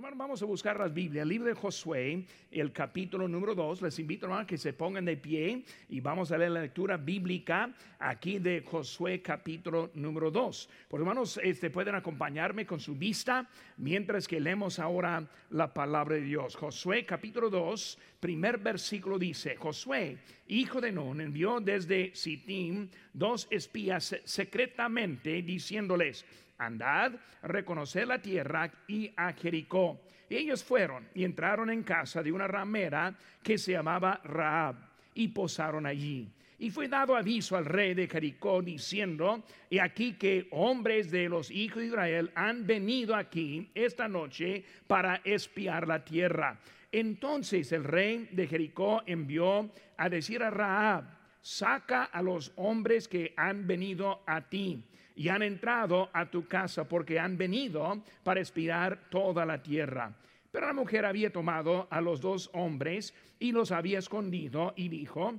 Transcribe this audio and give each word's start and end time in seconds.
Hermano, 0.00 0.16
vamos 0.16 0.42
a 0.42 0.46
buscar 0.46 0.78
las 0.78 0.94
Biblias, 0.94 1.24
el 1.24 1.28
libro 1.28 1.48
de 1.48 1.54
Josué, 1.54 2.24
el 2.50 2.72
capítulo 2.72 3.28
número 3.28 3.54
2. 3.54 3.82
Les 3.82 3.98
invito, 3.98 4.24
hermano, 4.24 4.46
que 4.46 4.56
se 4.56 4.72
pongan 4.72 5.04
de 5.04 5.18
pie 5.18 5.62
y 5.90 6.00
vamos 6.00 6.32
a 6.32 6.38
leer 6.38 6.52
la 6.52 6.62
lectura 6.62 6.96
bíblica 6.96 7.70
aquí 7.98 8.38
de 8.38 8.62
Josué, 8.62 9.20
capítulo 9.20 9.90
número 9.92 10.30
2. 10.30 10.70
Por 10.88 11.00
hermanos, 11.00 11.38
este, 11.42 11.68
pueden 11.68 11.96
acompañarme 11.96 12.64
con 12.64 12.80
su 12.80 12.94
vista 12.94 13.46
mientras 13.76 14.26
que 14.26 14.40
leemos 14.40 14.78
ahora 14.78 15.22
la 15.50 15.74
palabra 15.74 16.14
de 16.14 16.22
Dios. 16.22 16.56
Josué, 16.56 17.04
capítulo 17.04 17.50
2, 17.50 17.98
primer 18.20 18.56
versículo 18.56 19.18
dice: 19.18 19.56
Josué, 19.56 20.16
hijo 20.48 20.80
de 20.80 20.92
Nun, 20.92 21.20
envió 21.20 21.60
desde 21.60 22.14
Sittim 22.14 22.88
dos 23.12 23.48
espías 23.50 24.16
secretamente 24.24 25.42
diciéndoles: 25.42 26.24
andad, 26.60 27.12
reconocer 27.42 28.06
la 28.06 28.20
tierra 28.20 28.70
y 28.86 29.10
a 29.16 29.32
Jericó. 29.32 30.00
ellos 30.28 30.62
fueron 30.62 31.08
y 31.14 31.24
entraron 31.24 31.70
en 31.70 31.82
casa 31.82 32.22
de 32.22 32.30
una 32.30 32.46
ramera 32.46 33.16
que 33.42 33.58
se 33.58 33.72
llamaba 33.72 34.20
Raab 34.22 34.76
y 35.14 35.28
posaron 35.28 35.86
allí. 35.86 36.30
Y 36.58 36.70
fue 36.70 36.88
dado 36.88 37.16
aviso 37.16 37.56
al 37.56 37.64
rey 37.64 37.94
de 37.94 38.06
Jericó 38.06 38.60
diciendo, 38.60 39.42
y 39.70 39.78
aquí 39.78 40.12
que 40.12 40.46
hombres 40.50 41.10
de 41.10 41.28
los 41.28 41.50
hijos 41.50 41.78
de 41.78 41.86
Israel 41.86 42.30
han 42.34 42.66
venido 42.66 43.16
aquí 43.16 43.70
esta 43.74 44.06
noche 44.08 44.62
para 44.86 45.22
espiar 45.24 45.88
la 45.88 46.04
tierra. 46.04 46.60
Entonces 46.92 47.72
el 47.72 47.84
rey 47.84 48.28
de 48.32 48.46
Jericó 48.46 49.02
envió 49.06 49.70
a 49.96 50.08
decir 50.10 50.42
a 50.42 50.50
Raab, 50.50 51.04
saca 51.40 52.04
a 52.04 52.20
los 52.20 52.52
hombres 52.56 53.08
que 53.08 53.32
han 53.38 53.66
venido 53.66 54.22
a 54.26 54.42
ti 54.42 54.84
y 55.20 55.28
han 55.28 55.42
entrado 55.42 56.08
a 56.14 56.30
tu 56.30 56.48
casa 56.48 56.88
porque 56.88 57.18
han 57.18 57.36
venido 57.36 58.02
para 58.22 58.40
espiar 58.40 59.10
toda 59.10 59.44
la 59.44 59.62
tierra. 59.62 60.16
Pero 60.50 60.66
la 60.66 60.72
mujer 60.72 61.04
había 61.04 61.30
tomado 61.30 61.88
a 61.90 62.00
los 62.00 62.22
dos 62.22 62.48
hombres 62.54 63.12
y 63.38 63.52
los 63.52 63.70
había 63.70 63.98
escondido 63.98 64.72
y 64.76 64.88
dijo, 64.88 65.34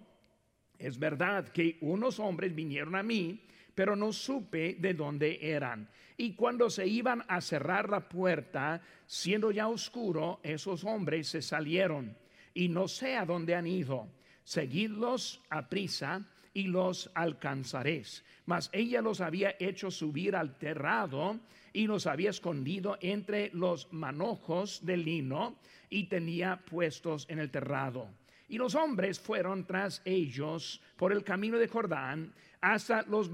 es 0.78 1.00
verdad 1.00 1.48
que 1.48 1.80
unos 1.82 2.20
hombres 2.20 2.54
vinieron 2.54 2.96
a 2.96 3.02
mí, 3.02 3.44
pero 3.74 3.96
no 3.96 4.14
supe 4.14 4.76
de 4.76 4.94
dónde 4.94 5.40
eran. 5.42 5.90
Y 6.16 6.36
cuando 6.36 6.70
se 6.70 6.86
iban 6.86 7.24
a 7.28 7.42
cerrar 7.42 7.90
la 7.90 8.08
puerta, 8.08 8.84
siendo 9.08 9.50
ya 9.50 9.68
oscuro, 9.68 10.42
esos 10.44 10.84
hombres 10.84 11.28
se 11.28 11.42
salieron 11.42 12.16
y 12.54 12.70
no 12.70 12.88
sé 12.88 13.16
a 13.16 13.26
dónde 13.26 13.56
han 13.56 13.66
ido. 13.66 14.08
Seguidlos 14.44 15.42
a 15.50 15.68
prisa 15.68 16.24
y 16.54 16.64
los 16.64 17.10
alcanzaréis. 17.14 18.24
Mas 18.46 18.70
ella 18.74 19.02
los 19.02 19.22
había 19.22 19.56
hecho 19.60 19.92
subir 19.92 20.36
al 20.36 20.58
terrado 20.58 21.40
y 21.74 21.88
los 21.88 22.08
había 22.08 22.30
escondido 22.30 22.98
entre 23.02 23.50
los 23.54 23.92
manojos 23.94 24.86
de 24.86 24.98
lino 24.98 25.58
y 25.90 26.06
tenía 26.06 26.58
puestos 26.66 27.26
en 27.30 27.40
el 27.40 27.50
terrado. 27.50 28.10
Y 28.50 28.58
los 28.58 28.76
hombres 28.76 29.18
fueron 29.20 29.66
tras 29.66 30.02
ellos 30.04 30.82
por 30.98 31.14
el 31.14 31.24
camino 31.24 31.58
de 31.58 31.70
Jordán 31.70 32.34
hasta 32.60 33.04
los, 33.04 33.32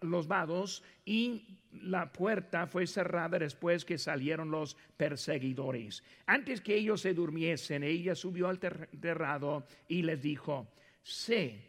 los 0.00 0.26
vados 0.26 0.82
y 1.04 1.58
la 1.70 2.10
puerta 2.10 2.66
fue 2.66 2.86
cerrada 2.86 3.38
después 3.38 3.84
que 3.84 3.98
salieron 3.98 4.50
los 4.50 4.74
perseguidores. 4.96 6.02
Antes 6.26 6.62
que 6.62 6.76
ellos 6.76 7.02
se 7.02 7.12
durmiesen, 7.12 7.82
ella 7.84 8.14
subió 8.14 8.48
al 8.48 8.58
terrado 8.58 9.66
y 9.86 10.02
les 10.02 10.22
dijo, 10.22 10.66
sé 11.02 11.68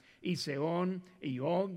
y 0.21 0.35
Seón 0.35 1.03
y 1.21 1.39
Og, 1.39 1.71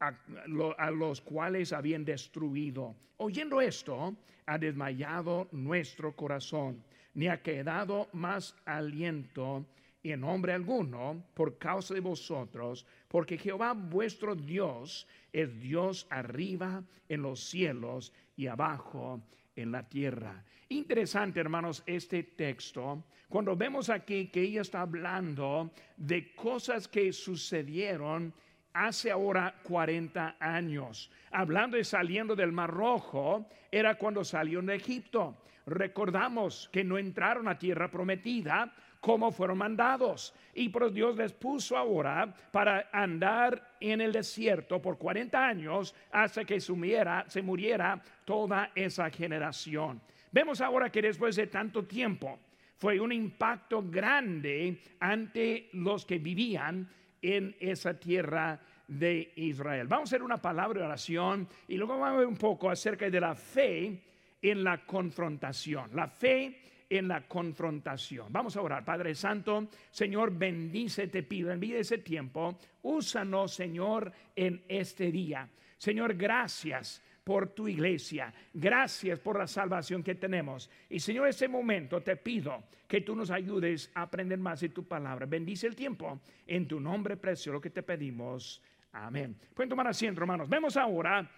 a, 0.00 0.90
los 0.90 1.20
cuales 1.20 1.72
habían 1.72 2.04
destruido. 2.04 2.96
Oyendo 3.18 3.60
esto, 3.60 4.16
ha 4.46 4.58
desmayado 4.58 5.48
nuestro 5.52 6.16
corazón, 6.16 6.82
ni 7.14 7.28
ha 7.28 7.42
quedado 7.42 8.08
más 8.12 8.56
aliento 8.64 9.66
en 10.02 10.20
nombre 10.20 10.54
alguno 10.54 11.22
por 11.34 11.58
causa 11.58 11.92
de 11.92 12.00
vosotros, 12.00 12.86
porque 13.08 13.36
Jehová 13.36 13.74
vuestro 13.74 14.34
Dios 14.34 15.06
es 15.32 15.60
Dios 15.60 16.06
arriba 16.08 16.82
en 17.08 17.22
los 17.22 17.40
cielos 17.40 18.12
y 18.36 18.46
abajo 18.46 19.20
en 19.60 19.72
la 19.72 19.88
tierra. 19.88 20.44
Interesante, 20.68 21.40
hermanos, 21.40 21.82
este 21.86 22.22
texto, 22.22 23.04
cuando 23.28 23.56
vemos 23.56 23.90
aquí 23.90 24.28
que 24.28 24.42
ella 24.42 24.62
está 24.62 24.82
hablando 24.82 25.72
de 25.96 26.34
cosas 26.34 26.88
que 26.88 27.12
sucedieron 27.12 28.32
hace 28.72 29.10
ahora 29.10 29.54
40 29.62 30.36
años. 30.38 31.10
Hablando 31.30 31.76
de 31.76 31.84
saliendo 31.84 32.36
del 32.36 32.52
Mar 32.52 32.70
Rojo, 32.70 33.48
era 33.70 33.96
cuando 33.96 34.24
salió 34.24 34.62
de 34.62 34.76
Egipto. 34.76 35.36
Recordamos 35.66 36.68
que 36.72 36.84
no 36.84 36.98
entraron 36.98 37.48
a 37.48 37.58
tierra 37.58 37.90
prometida 37.90 38.72
como 39.00 39.32
fueron 39.32 39.58
mandados. 39.58 40.34
Y 40.54 40.68
por 40.68 40.92
Dios 40.92 41.16
les 41.16 41.32
puso 41.32 41.76
ahora 41.76 42.32
para 42.52 42.88
andar 42.92 43.76
en 43.80 44.00
el 44.00 44.12
desierto 44.12 44.80
por 44.80 44.98
40 44.98 45.46
años 45.46 45.94
hasta 46.12 46.44
que 46.44 46.60
se 46.60 46.72
muriera, 46.72 47.24
se 47.28 47.42
muriera 47.42 48.00
toda 48.24 48.70
esa 48.74 49.10
generación. 49.10 50.00
Vemos 50.30 50.60
ahora 50.60 50.90
que 50.90 51.02
después 51.02 51.34
de 51.36 51.46
tanto 51.46 51.84
tiempo 51.84 52.38
fue 52.76 53.00
un 53.00 53.12
impacto 53.12 53.82
grande 53.82 54.80
ante 55.00 55.68
los 55.72 56.06
que 56.06 56.18
vivían 56.18 56.88
en 57.20 57.54
esa 57.60 57.98
tierra 57.98 58.60
de 58.86 59.32
Israel. 59.36 59.86
Vamos 59.86 60.08
a 60.08 60.16
hacer 60.16 60.22
una 60.22 60.38
palabra 60.38 60.80
de 60.80 60.86
oración 60.86 61.48
y 61.68 61.76
luego 61.76 61.98
vamos 61.98 62.08
a 62.08 62.18
ver 62.18 62.26
un 62.26 62.36
poco 62.36 62.70
acerca 62.70 63.08
de 63.08 63.20
la 63.20 63.34
fe 63.34 64.02
en 64.42 64.64
la 64.64 64.84
confrontación. 64.84 65.90
La 65.94 66.08
fe 66.08 66.60
en 66.90 67.08
la 67.08 67.26
confrontación. 67.26 68.32
Vamos 68.32 68.56
a 68.56 68.62
orar. 68.62 68.84
Padre 68.84 69.14
Santo, 69.14 69.68
Señor, 69.90 70.36
bendice, 70.36 71.06
te 71.06 71.22
pido, 71.22 71.50
envíe 71.50 71.76
ese 71.76 71.98
tiempo. 71.98 72.58
Úsanos, 72.82 73.54
Señor, 73.54 74.12
en 74.34 74.64
este 74.68 75.10
día. 75.12 75.48
Señor, 75.78 76.14
gracias 76.14 77.00
por 77.22 77.50
tu 77.50 77.68
iglesia. 77.68 78.34
Gracias 78.52 79.20
por 79.20 79.38
la 79.38 79.46
salvación 79.46 80.02
que 80.02 80.16
tenemos. 80.16 80.68
Y 80.88 80.98
Señor, 80.98 81.28
este 81.28 81.46
momento 81.46 82.02
te 82.02 82.16
pido 82.16 82.64
que 82.88 83.02
tú 83.02 83.14
nos 83.14 83.30
ayudes 83.30 83.90
a 83.94 84.02
aprender 84.02 84.38
más 84.38 84.60
de 84.60 84.70
tu 84.70 84.84
palabra. 84.84 85.26
Bendice 85.26 85.68
el 85.68 85.76
tiempo. 85.76 86.20
En 86.46 86.66
tu 86.66 86.80
nombre 86.80 87.16
precioso 87.16 87.52
lo 87.52 87.60
que 87.60 87.70
te 87.70 87.84
pedimos. 87.84 88.60
Amén. 88.92 89.36
Pueden 89.54 89.70
tomar 89.70 89.86
asiento, 89.86 90.20
hermanos. 90.20 90.48
Vemos 90.48 90.76
ahora 90.76 91.30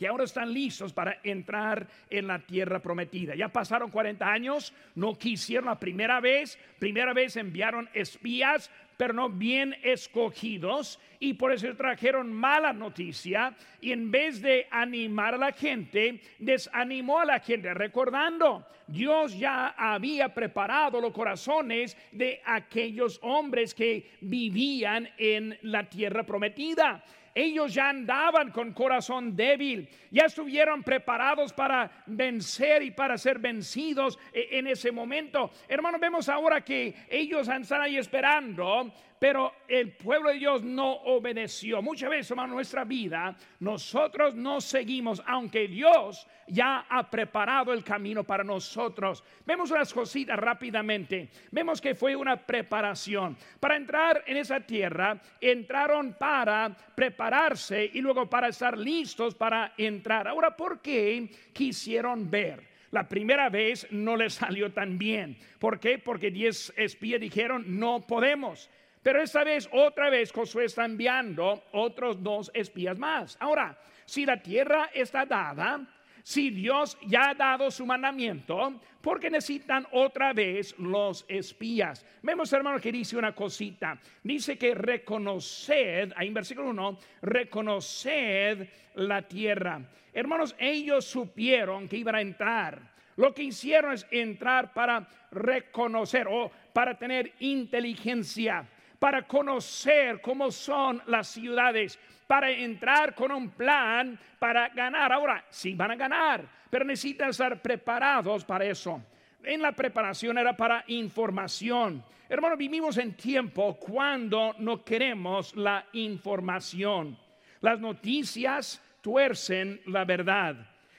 que 0.00 0.08
ahora 0.08 0.24
están 0.24 0.54
listos 0.54 0.94
para 0.94 1.18
entrar 1.22 1.86
en 2.08 2.26
la 2.26 2.38
tierra 2.38 2.80
prometida. 2.80 3.34
Ya 3.34 3.48
pasaron 3.48 3.90
40 3.90 4.26
años, 4.26 4.72
no 4.94 5.18
quisieron 5.18 5.66
la 5.66 5.78
primera 5.78 6.20
vez, 6.20 6.58
primera 6.78 7.12
vez 7.12 7.36
enviaron 7.36 7.86
espías, 7.92 8.70
pero 8.96 9.12
no 9.12 9.28
bien 9.28 9.76
escogidos, 9.82 10.98
y 11.18 11.34
por 11.34 11.52
eso 11.52 11.76
trajeron 11.76 12.32
mala 12.32 12.72
noticia, 12.72 13.54
y 13.82 13.92
en 13.92 14.10
vez 14.10 14.40
de 14.40 14.68
animar 14.70 15.34
a 15.34 15.36
la 15.36 15.52
gente, 15.52 16.22
desanimó 16.38 17.20
a 17.20 17.26
la 17.26 17.40
gente, 17.40 17.74
recordando, 17.74 18.66
Dios 18.86 19.38
ya 19.38 19.74
había 19.76 20.32
preparado 20.32 20.98
los 20.98 21.12
corazones 21.12 21.94
de 22.10 22.40
aquellos 22.46 23.18
hombres 23.20 23.74
que 23.74 24.12
vivían 24.22 25.10
en 25.18 25.58
la 25.60 25.90
tierra 25.90 26.24
prometida 26.24 27.04
ellos 27.34 27.74
ya 27.74 27.88
andaban 27.88 28.50
con 28.50 28.72
corazón 28.72 29.36
débil, 29.36 29.88
ya 30.10 30.24
estuvieron 30.24 30.82
preparados 30.82 31.52
para 31.52 31.90
vencer 32.06 32.82
y 32.82 32.90
para 32.90 33.16
ser 33.18 33.38
vencidos 33.38 34.18
e-, 34.32 34.58
en 34.58 34.66
ese 34.66 34.90
momento. 34.90 35.50
Hermanos, 35.68 36.00
vemos 36.00 36.28
ahora 36.28 36.62
que 36.62 36.94
ellos 37.08 37.48
están 37.48 37.82
ahí 37.82 37.96
esperando 37.96 38.92
pero 39.20 39.52
el 39.68 39.92
pueblo 39.92 40.30
de 40.30 40.38
Dios 40.38 40.62
no 40.62 40.92
obedeció. 40.92 41.82
Muchas 41.82 42.08
veces, 42.08 42.30
hermano, 42.30 42.54
en 42.54 42.56
nuestra 42.56 42.84
vida, 42.84 43.36
nosotros 43.60 44.34
no 44.34 44.62
seguimos, 44.62 45.22
aunque 45.26 45.68
Dios 45.68 46.26
ya 46.48 46.86
ha 46.88 47.08
preparado 47.10 47.74
el 47.74 47.84
camino 47.84 48.24
para 48.24 48.42
nosotros. 48.42 49.22
Vemos 49.44 49.70
unas 49.70 49.92
cositas 49.92 50.38
rápidamente. 50.38 51.28
Vemos 51.50 51.82
que 51.82 51.94
fue 51.94 52.16
una 52.16 52.34
preparación. 52.34 53.36
Para 53.60 53.76
entrar 53.76 54.24
en 54.26 54.38
esa 54.38 54.58
tierra, 54.58 55.20
entraron 55.38 56.14
para 56.18 56.74
prepararse 56.94 57.90
y 57.92 58.00
luego 58.00 58.28
para 58.28 58.48
estar 58.48 58.78
listos 58.78 59.34
para 59.34 59.74
entrar. 59.76 60.28
Ahora, 60.28 60.56
¿por 60.56 60.80
qué 60.80 61.28
quisieron 61.52 62.30
ver? 62.30 62.70
La 62.90 63.08
primera 63.08 63.48
vez 63.48 63.86
no 63.90 64.16
le 64.16 64.30
salió 64.30 64.72
tan 64.72 64.98
bien. 64.98 65.36
¿Por 65.58 65.78
qué? 65.78 65.98
Porque 65.98 66.30
diez 66.30 66.72
espías 66.76 67.20
dijeron, 67.20 67.78
no 67.78 68.04
podemos. 68.06 68.68
Pero 69.02 69.22
esta 69.22 69.44
vez, 69.44 69.68
otra 69.72 70.10
vez, 70.10 70.32
Josué 70.32 70.66
está 70.66 70.84
enviando 70.84 71.64
otros 71.72 72.22
dos 72.22 72.50
espías 72.54 72.98
más. 72.98 73.36
Ahora, 73.40 73.78
si 74.04 74.26
la 74.26 74.42
tierra 74.42 74.90
está 74.92 75.24
dada, 75.24 75.86
si 76.22 76.50
Dios 76.50 76.98
ya 77.06 77.30
ha 77.30 77.34
dado 77.34 77.70
su 77.70 77.86
mandamiento, 77.86 78.80
porque 79.00 79.30
necesitan 79.30 79.86
otra 79.92 80.32
vez 80.32 80.74
los 80.78 81.24
espías. 81.28 82.04
Vemos, 82.22 82.52
hermano, 82.52 82.78
que 82.78 82.92
dice 82.92 83.16
una 83.16 83.34
cosita. 83.34 83.98
Dice 84.22 84.58
que 84.58 84.74
reconoced, 84.74 86.12
ahí 86.14 86.28
en 86.28 86.34
versículo 86.34 86.68
1, 86.70 86.98
reconoced 87.22 88.68
la 88.96 89.22
tierra. 89.22 89.80
Hermanos, 90.12 90.54
ellos 90.58 91.04
supieron 91.04 91.88
que 91.88 91.96
iban 91.96 92.16
a 92.16 92.20
entrar. 92.20 92.90
Lo 93.16 93.34
que 93.34 93.44
hicieron 93.44 93.92
es 93.92 94.06
entrar 94.10 94.72
para 94.72 95.06
reconocer 95.30 96.26
o 96.28 96.50
para 96.72 96.96
tener 96.96 97.32
inteligencia, 97.40 98.66
para 99.00 99.26
conocer 99.26 100.20
cómo 100.20 100.52
son 100.52 101.02
las 101.06 101.26
ciudades, 101.26 101.98
para 102.26 102.50
entrar 102.50 103.14
con 103.14 103.32
un 103.32 103.50
plan 103.50 104.16
para 104.38 104.68
ganar. 104.68 105.10
Ahora, 105.10 105.44
sí 105.48 105.74
van 105.74 105.92
a 105.92 105.96
ganar, 105.96 106.44
pero 106.68 106.84
necesitan 106.84 107.30
estar 107.30 107.60
preparados 107.60 108.44
para 108.44 108.66
eso. 108.66 109.02
En 109.42 109.62
la 109.62 109.72
preparación 109.72 110.36
era 110.36 110.54
para 110.54 110.84
información. 110.86 112.04
Hermano, 112.28 112.58
vivimos 112.58 112.98
en 112.98 113.14
tiempo 113.14 113.76
cuando 113.80 114.54
no 114.58 114.84
queremos 114.84 115.56
la 115.56 115.86
información. 115.94 117.18
Las 117.62 117.80
noticias 117.80 118.82
tuercen 119.00 119.80
la 119.86 120.04
verdad. 120.04 120.56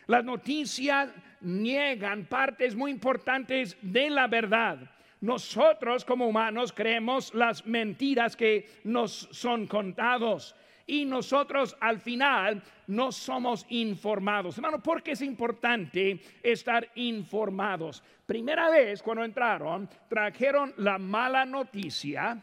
Las 0.08 0.26
noticias 0.26 1.10
niegan 1.40 2.26
partes 2.26 2.76
muy 2.76 2.90
importantes 2.90 3.78
de 3.82 4.10
la 4.10 4.28
verdad. 4.28 4.80
Nosotros 5.22 6.04
como 6.04 6.28
humanos 6.28 6.74
creemos 6.74 7.34
las 7.36 7.66
mentiras 7.66 8.36
que 8.36 8.68
nos 8.84 9.30
son 9.32 9.68
contados 9.68 10.56
y 10.88 11.06
nosotros 11.06 11.78
al 11.80 12.00
final 12.00 12.62
no 12.88 13.12
somos 13.12 13.66
informados. 13.70 14.58
Hermano, 14.58 14.82
¿por 14.82 15.04
qué 15.04 15.12
es 15.12 15.22
importante 15.22 16.20
estar 16.42 16.90
informados? 16.96 18.04
Primera 18.26 18.70
vez 18.70 19.04
cuando 19.04 19.24
entraron, 19.24 19.88
trajeron 20.10 20.74
la 20.78 20.98
mala 20.98 21.46
noticia, 21.46 22.42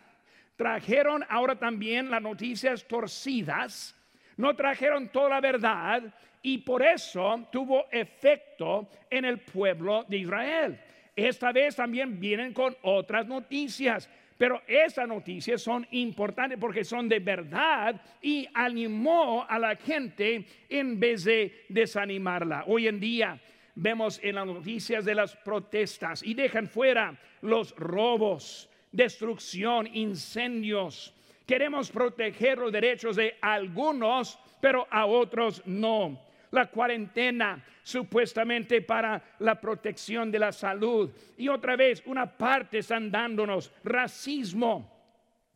trajeron 0.57 1.25
ahora 1.29 1.57
también 1.57 2.09
las 2.11 2.23
noticias 2.23 2.87
torcidas, 2.87 3.97
no 4.37 4.55
trajeron 4.55 5.09
toda 5.09 5.31
la 5.31 5.41
verdad 5.41 6.03
y 6.41 6.59
por 6.59 6.83
eso 6.85 7.49
tuvo 7.51 7.87
efecto 7.91 8.89
en 9.11 9.25
el 9.25 9.41
pueblo 9.41 10.05
de 10.09 10.17
Israel. 10.19 10.81
Esta 11.19 11.51
vez 11.51 11.75
también 11.75 12.21
vienen 12.21 12.53
con 12.53 12.77
otras 12.81 13.27
noticias. 13.27 14.09
Pero 14.37 14.63
esas 14.69 15.09
noticias 15.09 15.61
son 15.61 15.85
importantes 15.91 16.57
porque 16.61 16.85
son 16.85 17.09
de 17.09 17.19
verdad 17.19 18.01
y 18.23 18.47
animó 18.55 19.45
a 19.49 19.59
la 19.59 19.75
gente 19.75 20.47
en 20.69 21.01
vez 21.01 21.25
de 21.25 21.65
desanimarla. 21.69 22.63
Hoy 22.69 22.87
en 22.87 23.01
día 23.01 23.41
vemos 23.75 24.21
en 24.23 24.37
las 24.37 24.47
noticias 24.47 25.05
de 25.05 25.17
las 25.17 25.35
protestas 25.35 26.23
y 26.23 26.35
dejan 26.35 26.69
fuera 26.69 27.19
los 27.41 27.75
robos, 27.75 28.71
destrucción, 28.93 29.89
incendios. 29.93 31.13
Queremos 31.45 31.91
proteger 31.91 32.59
los 32.59 32.71
derechos 32.71 33.17
de 33.17 33.37
algunos, 33.41 34.39
pero 34.61 34.87
a 34.89 35.05
otros 35.05 35.67
no 35.67 36.28
la 36.51 36.67
cuarentena 36.67 37.65
supuestamente 37.83 38.83
para 38.83 39.23
la 39.39 39.61
protección 39.61 40.31
de 40.31 40.39
la 40.39 40.53
salud. 40.53 41.11
Y 41.37 41.49
otra 41.49 41.77
vez, 41.77 42.03
una 42.07 42.27
parte 42.27 42.79
están 42.79 43.11
dándonos 43.11 43.73
racismo. 43.85 44.95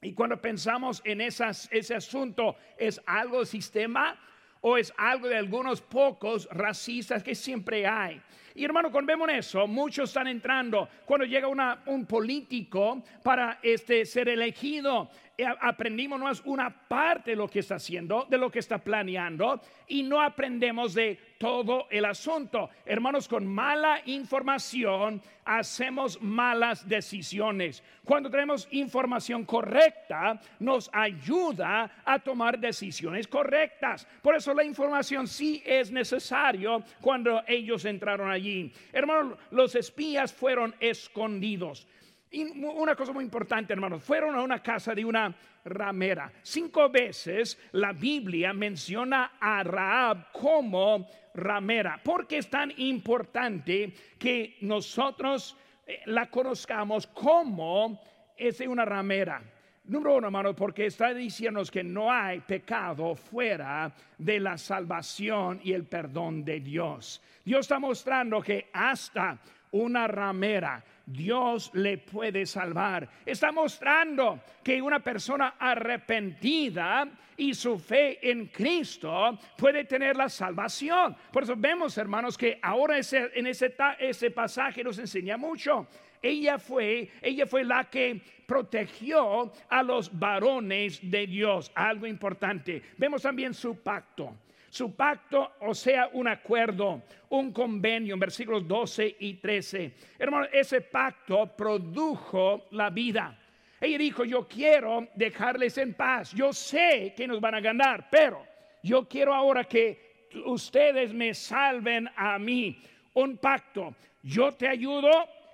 Y 0.00 0.14
cuando 0.14 0.40
pensamos 0.40 1.00
en 1.04 1.20
ese 1.20 1.94
asunto, 1.94 2.56
¿es 2.76 3.00
algo 3.06 3.38
del 3.38 3.46
sistema 3.46 4.18
o 4.60 4.76
es 4.76 4.92
algo 4.96 5.28
de 5.28 5.36
algunos 5.36 5.80
pocos 5.80 6.48
racistas 6.50 7.22
que 7.22 7.34
siempre 7.34 7.86
hay? 7.86 8.20
Y 8.54 8.64
hermano, 8.64 8.90
cuando 8.90 9.12
vemos 9.12 9.30
eso, 9.30 9.66
muchos 9.66 10.10
están 10.10 10.26
entrando. 10.26 10.88
Cuando 11.06 11.24
llega 11.24 11.48
un 11.86 12.06
político 12.06 13.02
para 13.22 13.58
este, 13.62 14.04
ser 14.04 14.28
elegido, 14.28 15.08
aprendimos 15.44 16.18
no 16.18 16.30
es 16.30 16.42
una 16.44 16.70
parte 16.70 17.32
de 17.32 17.36
lo 17.36 17.48
que 17.48 17.60
está 17.60 17.76
haciendo, 17.76 18.26
de 18.28 18.38
lo 18.38 18.50
que 18.50 18.58
está 18.58 18.78
planeando, 18.78 19.60
y 19.88 20.02
no 20.02 20.20
aprendemos 20.20 20.94
de 20.94 21.18
todo 21.38 21.86
el 21.90 22.04
asunto. 22.04 22.70
Hermanos, 22.84 23.28
con 23.28 23.46
mala 23.46 24.00
información 24.06 25.20
hacemos 25.44 26.20
malas 26.22 26.88
decisiones. 26.88 27.82
Cuando 28.04 28.30
tenemos 28.30 28.68
información 28.70 29.44
correcta, 29.44 30.40
nos 30.60 30.88
ayuda 30.92 32.02
a 32.04 32.18
tomar 32.18 32.58
decisiones 32.58 33.26
correctas. 33.26 34.06
Por 34.22 34.36
eso 34.36 34.54
la 34.54 34.64
información 34.64 35.26
sí 35.26 35.62
es 35.66 35.90
necesario 35.90 36.82
cuando 37.00 37.42
ellos 37.46 37.84
entraron 37.84 38.30
allí. 38.30 38.72
Hermanos, 38.92 39.38
los 39.50 39.74
espías 39.74 40.32
fueron 40.32 40.74
escondidos. 40.80 41.86
Y 42.34 42.44
una 42.44 42.96
cosa 42.96 43.12
muy 43.12 43.24
importante, 43.24 43.74
hermanos, 43.74 44.02
fueron 44.02 44.34
a 44.34 44.42
una 44.42 44.62
casa 44.62 44.94
de 44.94 45.04
una 45.04 45.34
ramera. 45.66 46.32
Cinco 46.42 46.88
veces 46.88 47.58
la 47.72 47.92
Biblia 47.92 48.54
menciona 48.54 49.32
a 49.38 49.62
Raab 49.62 50.32
como 50.32 51.06
ramera. 51.34 52.00
porque 52.02 52.38
es 52.38 52.48
tan 52.48 52.72
importante 52.78 53.92
que 54.18 54.56
nosotros 54.62 55.56
eh, 55.86 56.00
la 56.06 56.30
conozcamos 56.30 57.06
como 57.06 58.00
es 58.36 58.60
una 58.60 58.84
ramera? 58.86 59.42
Número 59.84 60.16
uno, 60.16 60.28
hermano, 60.28 60.56
porque 60.56 60.86
está 60.86 61.12
diciendo 61.12 61.62
que 61.70 61.84
no 61.84 62.10
hay 62.10 62.40
pecado 62.40 63.14
fuera 63.14 63.92
de 64.16 64.40
la 64.40 64.56
salvación 64.56 65.60
y 65.62 65.72
el 65.72 65.84
perdón 65.84 66.44
de 66.44 66.60
Dios. 66.60 67.20
Dios 67.44 67.60
está 67.60 67.78
mostrando 67.78 68.40
que 68.40 68.70
hasta 68.72 69.38
una 69.72 70.06
ramera 70.06 70.82
Dios 71.06 71.70
le 71.74 71.98
puede 71.98 72.46
salvar. 72.46 73.08
Está 73.24 73.52
mostrando 73.52 74.40
que 74.62 74.80
una 74.80 75.00
persona 75.00 75.54
arrepentida 75.58 77.08
y 77.36 77.54
su 77.54 77.78
fe 77.78 78.30
en 78.30 78.46
Cristo 78.46 79.38
puede 79.56 79.84
tener 79.84 80.16
la 80.16 80.28
salvación. 80.28 81.16
Por 81.32 81.42
eso 81.42 81.54
vemos, 81.56 81.96
hermanos, 81.98 82.38
que 82.38 82.58
ahora 82.62 82.96
en 82.96 83.46
ese, 83.46 83.74
ese 83.98 84.30
pasaje 84.30 84.84
nos 84.84 84.98
enseña 84.98 85.36
mucho. 85.36 85.86
Ella 86.22 86.58
fue, 86.58 87.10
ella 87.20 87.46
fue 87.46 87.64
la 87.64 87.90
que 87.90 88.20
protegió 88.46 89.52
a 89.68 89.82
los 89.82 90.16
varones 90.16 91.00
de 91.02 91.26
Dios. 91.26 91.72
Algo 91.74 92.06
importante. 92.06 92.80
Vemos 92.96 93.22
también 93.22 93.54
su 93.54 93.82
pacto 93.82 94.36
su 94.72 94.96
pacto, 94.96 95.56
o 95.60 95.74
sea, 95.74 96.08
un 96.14 96.26
acuerdo, 96.26 97.02
un 97.28 97.52
convenio, 97.52 98.14
en 98.14 98.20
versículos 98.20 98.66
12 98.66 99.16
y 99.20 99.34
13. 99.34 99.92
Hermano, 100.18 100.46
ese 100.50 100.80
pacto 100.80 101.54
produjo 101.54 102.68
la 102.70 102.88
vida. 102.88 103.38
Ella 103.78 103.98
dijo, 103.98 104.24
yo 104.24 104.48
quiero 104.48 105.08
dejarles 105.14 105.76
en 105.76 105.92
paz. 105.92 106.32
Yo 106.32 106.54
sé 106.54 107.12
que 107.14 107.26
nos 107.26 107.38
van 107.38 107.56
a 107.56 107.60
ganar, 107.60 108.08
pero 108.10 108.46
yo 108.82 109.06
quiero 109.06 109.34
ahora 109.34 109.64
que 109.64 110.30
ustedes 110.46 111.12
me 111.12 111.34
salven 111.34 112.08
a 112.16 112.38
mí. 112.38 112.80
Un 113.12 113.36
pacto. 113.36 113.94
Yo 114.22 114.52
te 114.52 114.68
ayudo 114.68 115.10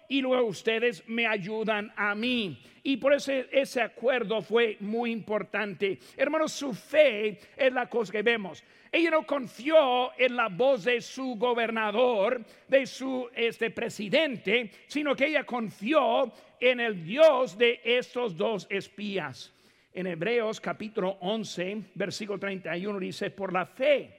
y 0.09 0.21
luego 0.21 0.47
ustedes 0.47 1.03
me 1.09 1.27
ayudan 1.27 1.93
a 1.97 2.15
mí. 2.15 2.57
Y 2.85 2.99
por 2.99 3.15
eso 3.15 3.33
ese 3.33 3.83
acuerdo 3.83 4.43
fue 4.43 4.77
muy 4.79 5.11
importante. 5.11 5.99
Hermanos, 6.17 6.53
su 6.53 6.73
fe 6.73 7.41
es 7.57 7.73
la 7.73 7.91
cosa 7.91 8.13
que 8.13 8.23
vemos. 8.23 8.63
Ella 8.91 9.11
no 9.11 9.27
confió 9.27 10.19
en 10.19 10.37
la 10.37 10.49
voz 10.49 10.85
de 10.85 11.01
su 11.01 11.35
gobernador, 11.35 12.43
de 12.67 12.87
su 12.87 13.29
este, 13.35 13.71
presidente, 13.71 14.71
sino 14.87 15.15
que 15.15 15.27
ella 15.27 15.45
confió 15.45 16.33
en 16.59 16.81
el 16.81 17.05
Dios 17.05 17.59
de 17.59 17.81
estos 17.85 18.37
dos 18.37 18.67
espías. 18.71 19.53
En 19.93 20.07
Hebreos 20.07 20.61
capítulo 20.61 21.19
11, 21.21 21.83
versículo 21.95 22.39
31 22.39 22.99
dice, 22.99 23.31
por 23.31 23.53
la 23.53 23.67
fe, 23.67 24.15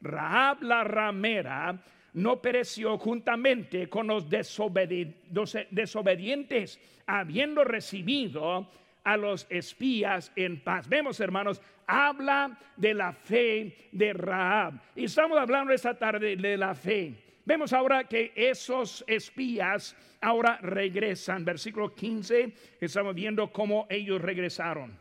Rahab 0.00 0.62
la 0.62 0.84
ramera 0.84 1.82
no 2.14 2.42
pereció 2.42 2.98
juntamente 2.98 3.88
con 3.88 4.06
los 4.06 4.28
desobedientes, 4.28 6.80
habiendo 7.06 7.64
recibido 7.64 8.68
a 9.04 9.16
los 9.16 9.46
espías 9.50 10.32
en 10.36 10.62
paz. 10.62 10.88
Vemos, 10.88 11.20
hermanos, 11.20 11.60
habla 11.86 12.58
de 12.76 12.94
la 12.94 13.12
fe 13.12 13.88
de 13.92 14.12
Raab. 14.12 14.80
Y 14.94 15.04
estamos 15.04 15.38
hablando 15.38 15.72
esta 15.72 15.98
tarde 15.98 16.36
de 16.36 16.56
la 16.56 16.74
fe. 16.74 17.14
Vemos 17.44 17.72
ahora 17.72 18.04
que 18.04 18.32
esos 18.36 19.04
espías 19.06 19.96
ahora 20.20 20.58
regresan. 20.62 21.44
Versículo 21.44 21.94
15, 21.94 22.52
estamos 22.80 23.14
viendo 23.14 23.50
cómo 23.50 23.86
ellos 23.90 24.20
regresaron. 24.20 24.96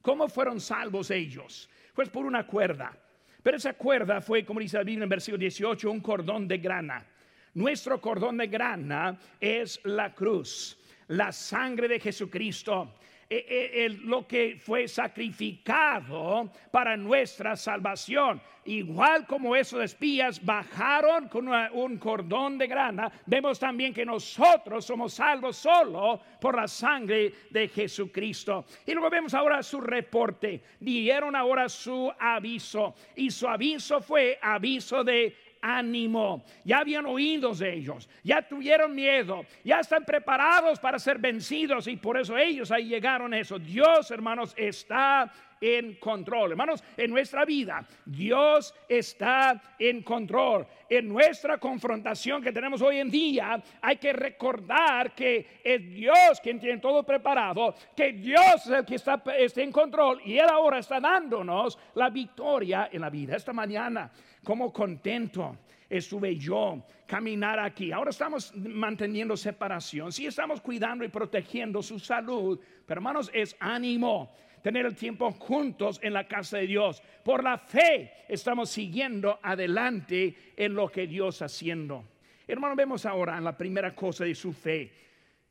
¿Cómo 0.00 0.28
fueron 0.28 0.60
salvos 0.60 1.10
ellos? 1.10 1.68
Pues 1.94 2.08
por 2.08 2.26
una 2.26 2.46
cuerda. 2.46 2.96
Pero 3.42 3.56
esa 3.56 3.74
cuerda 3.74 4.20
fue, 4.20 4.44
como 4.44 4.60
dice 4.60 4.76
la 4.76 4.84
Biblia 4.84 5.04
en 5.04 5.08
versículo 5.08 5.40
18, 5.40 5.90
un 5.90 6.00
cordón 6.00 6.46
de 6.46 6.58
grana. 6.58 7.06
Nuestro 7.54 8.00
cordón 8.00 8.38
de 8.38 8.46
grana 8.46 9.18
es 9.40 9.80
la 9.84 10.14
cruz, 10.14 10.78
la 11.12 11.32
sangre 11.32 11.88
de 11.88 12.00
Jesucristo. 12.00 12.88
E, 13.34 13.86
e, 13.86 13.88
lo 14.04 14.26
que 14.26 14.58
fue 14.60 14.86
sacrificado 14.86 16.50
para 16.70 16.98
nuestra 16.98 17.56
salvación. 17.56 18.42
Igual 18.66 19.26
como 19.26 19.56
esos 19.56 19.82
espías 19.82 20.44
bajaron 20.44 21.28
con 21.28 21.48
un 21.48 21.96
cordón 21.96 22.58
de 22.58 22.66
grana, 22.66 23.10
vemos 23.24 23.58
también 23.58 23.94
que 23.94 24.04
nosotros 24.04 24.84
somos 24.84 25.14
salvos 25.14 25.56
solo 25.56 26.20
por 26.38 26.56
la 26.56 26.68
sangre 26.68 27.32
de 27.48 27.68
Jesucristo. 27.68 28.66
Y 28.86 28.92
luego 28.92 29.08
vemos 29.08 29.32
ahora 29.32 29.62
su 29.62 29.80
reporte. 29.80 30.62
Dieron 30.78 31.34
ahora 31.34 31.70
su 31.70 32.12
aviso. 32.18 32.94
Y 33.16 33.30
su 33.30 33.48
aviso 33.48 34.02
fue 34.02 34.38
aviso 34.42 35.02
de 35.02 35.34
ánimo. 35.62 36.44
Ya 36.64 36.80
habían 36.80 37.06
oído 37.06 37.54
de 37.54 37.72
ellos, 37.72 38.08
ya 38.22 38.42
tuvieron 38.42 38.94
miedo, 38.94 39.46
ya 39.64 39.80
están 39.80 40.04
preparados 40.04 40.78
para 40.80 40.98
ser 40.98 41.18
vencidos 41.18 41.86
y 41.86 41.96
por 41.96 42.18
eso 42.18 42.36
ellos 42.36 42.70
ahí 42.70 42.88
llegaron 42.88 43.32
a 43.32 43.38
eso. 43.38 43.58
Dios, 43.58 44.10
hermanos, 44.10 44.52
está 44.56 45.32
en 45.62 45.94
control. 45.94 46.50
Hermanos, 46.50 46.82
en 46.96 47.10
nuestra 47.10 47.44
vida, 47.44 47.86
Dios 48.04 48.74
está 48.88 49.62
en 49.78 50.02
control. 50.02 50.66
En 50.88 51.08
nuestra 51.08 51.58
confrontación 51.58 52.42
que 52.42 52.52
tenemos 52.52 52.82
hoy 52.82 52.98
en 52.98 53.10
día, 53.10 53.62
hay 53.80 53.96
que 53.96 54.12
recordar 54.12 55.14
que 55.14 55.60
es 55.62 55.88
Dios 55.88 56.40
quien 56.42 56.58
tiene 56.58 56.78
todo 56.78 57.04
preparado, 57.04 57.74
que 57.96 58.12
Dios 58.12 58.66
es 58.66 58.72
el 58.72 58.84
que 58.84 58.96
está, 58.96 59.22
está 59.38 59.62
en 59.62 59.72
control 59.72 60.20
y 60.24 60.36
Él 60.36 60.48
ahora 60.50 60.78
está 60.78 61.00
dándonos 61.00 61.78
la 61.94 62.10
victoria 62.10 62.90
en 62.92 63.00
la 63.00 63.08
vida. 63.08 63.36
Esta 63.36 63.52
mañana 63.52 64.10
como 64.44 64.72
contento 64.72 65.58
estuve 65.88 66.36
yo 66.36 66.84
caminar 67.06 67.58
aquí. 67.58 67.92
Ahora 67.92 68.10
estamos 68.10 68.54
manteniendo 68.56 69.36
separación, 69.36 70.12
sí 70.12 70.26
estamos 70.26 70.60
cuidando 70.60 71.04
y 71.04 71.08
protegiendo 71.08 71.82
su 71.82 71.98
salud, 71.98 72.58
pero 72.86 72.98
hermanos, 72.98 73.30
es 73.34 73.56
ánimo 73.60 74.34
tener 74.62 74.86
el 74.86 74.94
tiempo 74.94 75.30
juntos 75.32 76.00
en 76.02 76.14
la 76.14 76.26
casa 76.26 76.58
de 76.58 76.66
Dios. 76.66 77.02
Por 77.24 77.44
la 77.44 77.58
fe 77.58 78.12
estamos 78.28 78.70
siguiendo 78.70 79.38
adelante 79.42 80.34
en 80.56 80.74
lo 80.74 80.88
que 80.88 81.06
Dios 81.06 81.36
está 81.36 81.46
haciendo. 81.46 82.04
Hermano, 82.46 82.74
vemos 82.76 83.04
ahora 83.04 83.36
en 83.36 83.44
la 83.44 83.56
primera 83.56 83.94
cosa 83.94 84.24
de 84.24 84.34
su 84.34 84.52
fe. 84.52 84.90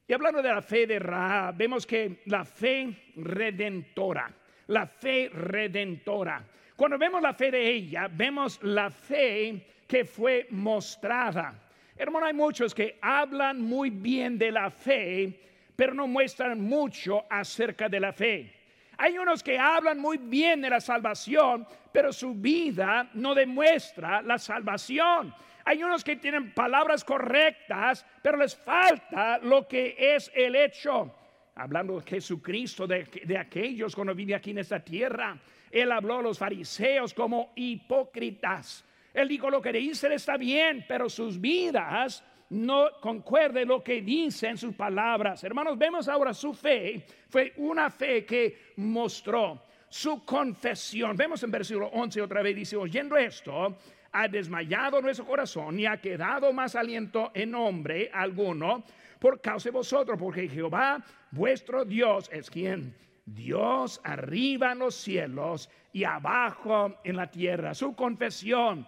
Y 0.07 0.13
hablando 0.13 0.41
de 0.41 0.50
la 0.50 0.62
fe 0.62 0.88
de 0.88 1.00
Ra, 1.00 1.53
vemos 1.55 1.86
que 1.86 2.21
la 2.25 2.43
fe 2.43 3.12
redentora, 3.15 4.33
la 4.67 4.86
fe 4.86 5.29
redentora. 5.29 6.45
Cuando 6.81 6.97
vemos 6.97 7.21
la 7.21 7.35
fe 7.35 7.51
de 7.51 7.69
ella, 7.69 8.09
vemos 8.11 8.59
la 8.63 8.89
fe 8.89 9.67
que 9.88 10.03
fue 10.03 10.47
mostrada. 10.50 11.53
Hermano, 11.95 12.25
hay 12.25 12.33
muchos 12.33 12.73
que 12.73 12.97
hablan 13.00 13.61
muy 13.61 13.91
bien 13.91 14.35
de 14.35 14.51
la 14.51 14.71
fe, 14.71 15.31
pero 15.75 15.93
no 15.93 16.07
muestran 16.07 16.59
mucho 16.59 17.25
acerca 17.29 17.88
de 17.88 18.00
la 18.00 18.11
fe. 18.11 18.51
Hay 18.97 19.15
unos 19.15 19.43
que 19.43 19.59
hablan 19.59 20.00
muy 20.00 20.17
bien 20.17 20.59
de 20.61 20.71
la 20.71 20.81
salvación, 20.81 21.67
pero 21.91 22.11
su 22.11 22.33
vida 22.33 23.11
no 23.13 23.35
demuestra 23.35 24.23
la 24.23 24.39
salvación. 24.39 25.35
Hay 25.63 25.83
unos 25.83 26.03
que 26.03 26.15
tienen 26.15 26.51
palabras 26.51 27.03
correctas, 27.03 28.03
pero 28.23 28.39
les 28.39 28.55
falta 28.55 29.38
lo 29.38 29.67
que 29.67 29.95
es 30.00 30.31
el 30.33 30.55
hecho. 30.55 31.13
Hablando 31.53 32.00
de 32.00 32.09
Jesucristo, 32.09 32.88
de, 32.88 33.03
de 33.23 33.38
aquellos 33.38 33.93
cuando 33.93 34.15
vive 34.15 34.33
aquí 34.33 34.50
en 34.50 34.57
esta 34.57 34.79
tierra, 34.79 35.38
él 35.71 35.91
habló 35.91 36.19
a 36.19 36.21
los 36.21 36.37
fariseos 36.37 37.13
como 37.13 37.51
hipócritas. 37.55 38.85
Él 39.13 39.27
dijo 39.27 39.49
lo 39.49 39.61
que 39.61 39.71
dicen 39.71 40.11
está 40.11 40.37
bien, 40.37 40.85
pero 40.87 41.09
sus 41.09 41.39
vidas 41.39 42.23
no 42.49 42.89
concuerden 42.99 43.67
lo 43.67 43.83
que 43.83 44.01
dicen 44.01 44.57
sus 44.57 44.75
palabras. 44.75 45.43
Hermanos, 45.43 45.77
vemos 45.77 46.07
ahora 46.07 46.33
su 46.33 46.53
fe. 46.53 47.05
Fue 47.29 47.53
una 47.57 47.89
fe 47.89 48.25
que 48.25 48.73
mostró 48.77 49.63
su 49.87 50.23
confesión. 50.25 51.15
Vemos 51.15 51.43
en 51.43 51.51
versículo 51.51 51.87
11 51.87 52.21
otra 52.21 52.41
vez, 52.41 52.55
dice, 52.55 52.75
oyendo 52.75 53.15
esto, 53.17 53.77
ha 54.11 54.27
desmayado 54.27 55.01
nuestro 55.01 55.25
corazón 55.25 55.79
y 55.79 55.85
ha 55.85 55.97
quedado 55.97 56.51
más 56.51 56.75
aliento 56.75 57.31
en 57.33 57.55
hombre 57.55 58.09
alguno 58.13 58.83
por 59.19 59.39
causa 59.39 59.69
de 59.69 59.73
vosotros, 59.73 60.17
porque 60.19 60.49
Jehová, 60.49 61.03
vuestro 61.31 61.85
Dios, 61.85 62.29
es 62.33 62.49
quien 62.49 62.95
Dios 63.25 64.01
arriba 64.03 64.71
en 64.71 64.79
los 64.79 64.95
cielos 64.95 65.69
y 65.93 66.03
abajo 66.03 66.95
en 67.03 67.15
la 67.15 67.29
tierra. 67.29 67.73
Su 67.73 67.95
confesión, 67.95 68.85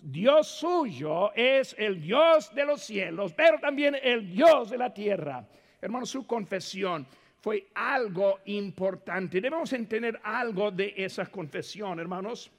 Dios 0.00 0.48
suyo 0.48 1.32
es 1.34 1.74
el 1.78 2.00
Dios 2.00 2.54
de 2.54 2.64
los 2.64 2.82
cielos, 2.82 3.32
pero 3.34 3.58
también 3.58 3.96
el 4.02 4.30
Dios 4.30 4.70
de 4.70 4.78
la 4.78 4.92
tierra. 4.92 5.46
Hermanos, 5.80 6.10
su 6.10 6.26
confesión 6.26 7.06
fue 7.40 7.68
algo 7.74 8.40
importante. 8.46 9.40
Debemos 9.40 9.72
entender 9.72 10.20
algo 10.22 10.70
de 10.70 10.94
esa 10.96 11.26
confesión, 11.26 12.00
hermanos. 12.00 12.50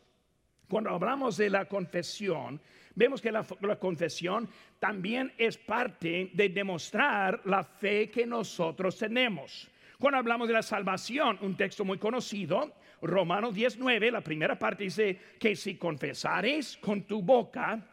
Cuando 0.70 0.90
hablamos 0.90 1.38
de 1.38 1.50
la 1.50 1.66
confesión, 1.66 2.62
vemos 2.96 3.22
que 3.22 3.32
la, 3.32 3.46
la, 3.62 3.78
confesión 3.78 4.50
también 4.80 5.34
es 5.38 5.58
parte 5.58 6.32
de 6.34 6.50
demostrar 6.50 7.42
la 7.46 7.64
fe 7.64 8.10
que 8.10 8.26
nosotros 8.26 8.98
tenemos. 8.98 9.70
Cuando 10.00 10.20
hablamos 10.20 10.48
de 10.48 10.54
la 10.54 10.62
salvación, 10.62 11.40
un 11.42 11.58
texto 11.58 11.84
muy 11.84 11.98
conocido, 11.98 12.72
Romanos 13.02 13.56
19, 13.56 14.12
la 14.12 14.22
primera 14.22 14.58
parte 14.58 14.84
dice 14.84 15.20
que 15.40 15.56
si 15.56 15.76
confesares 15.76 16.78
con 16.78 17.04
tu 17.04 17.24
boca 17.24 17.84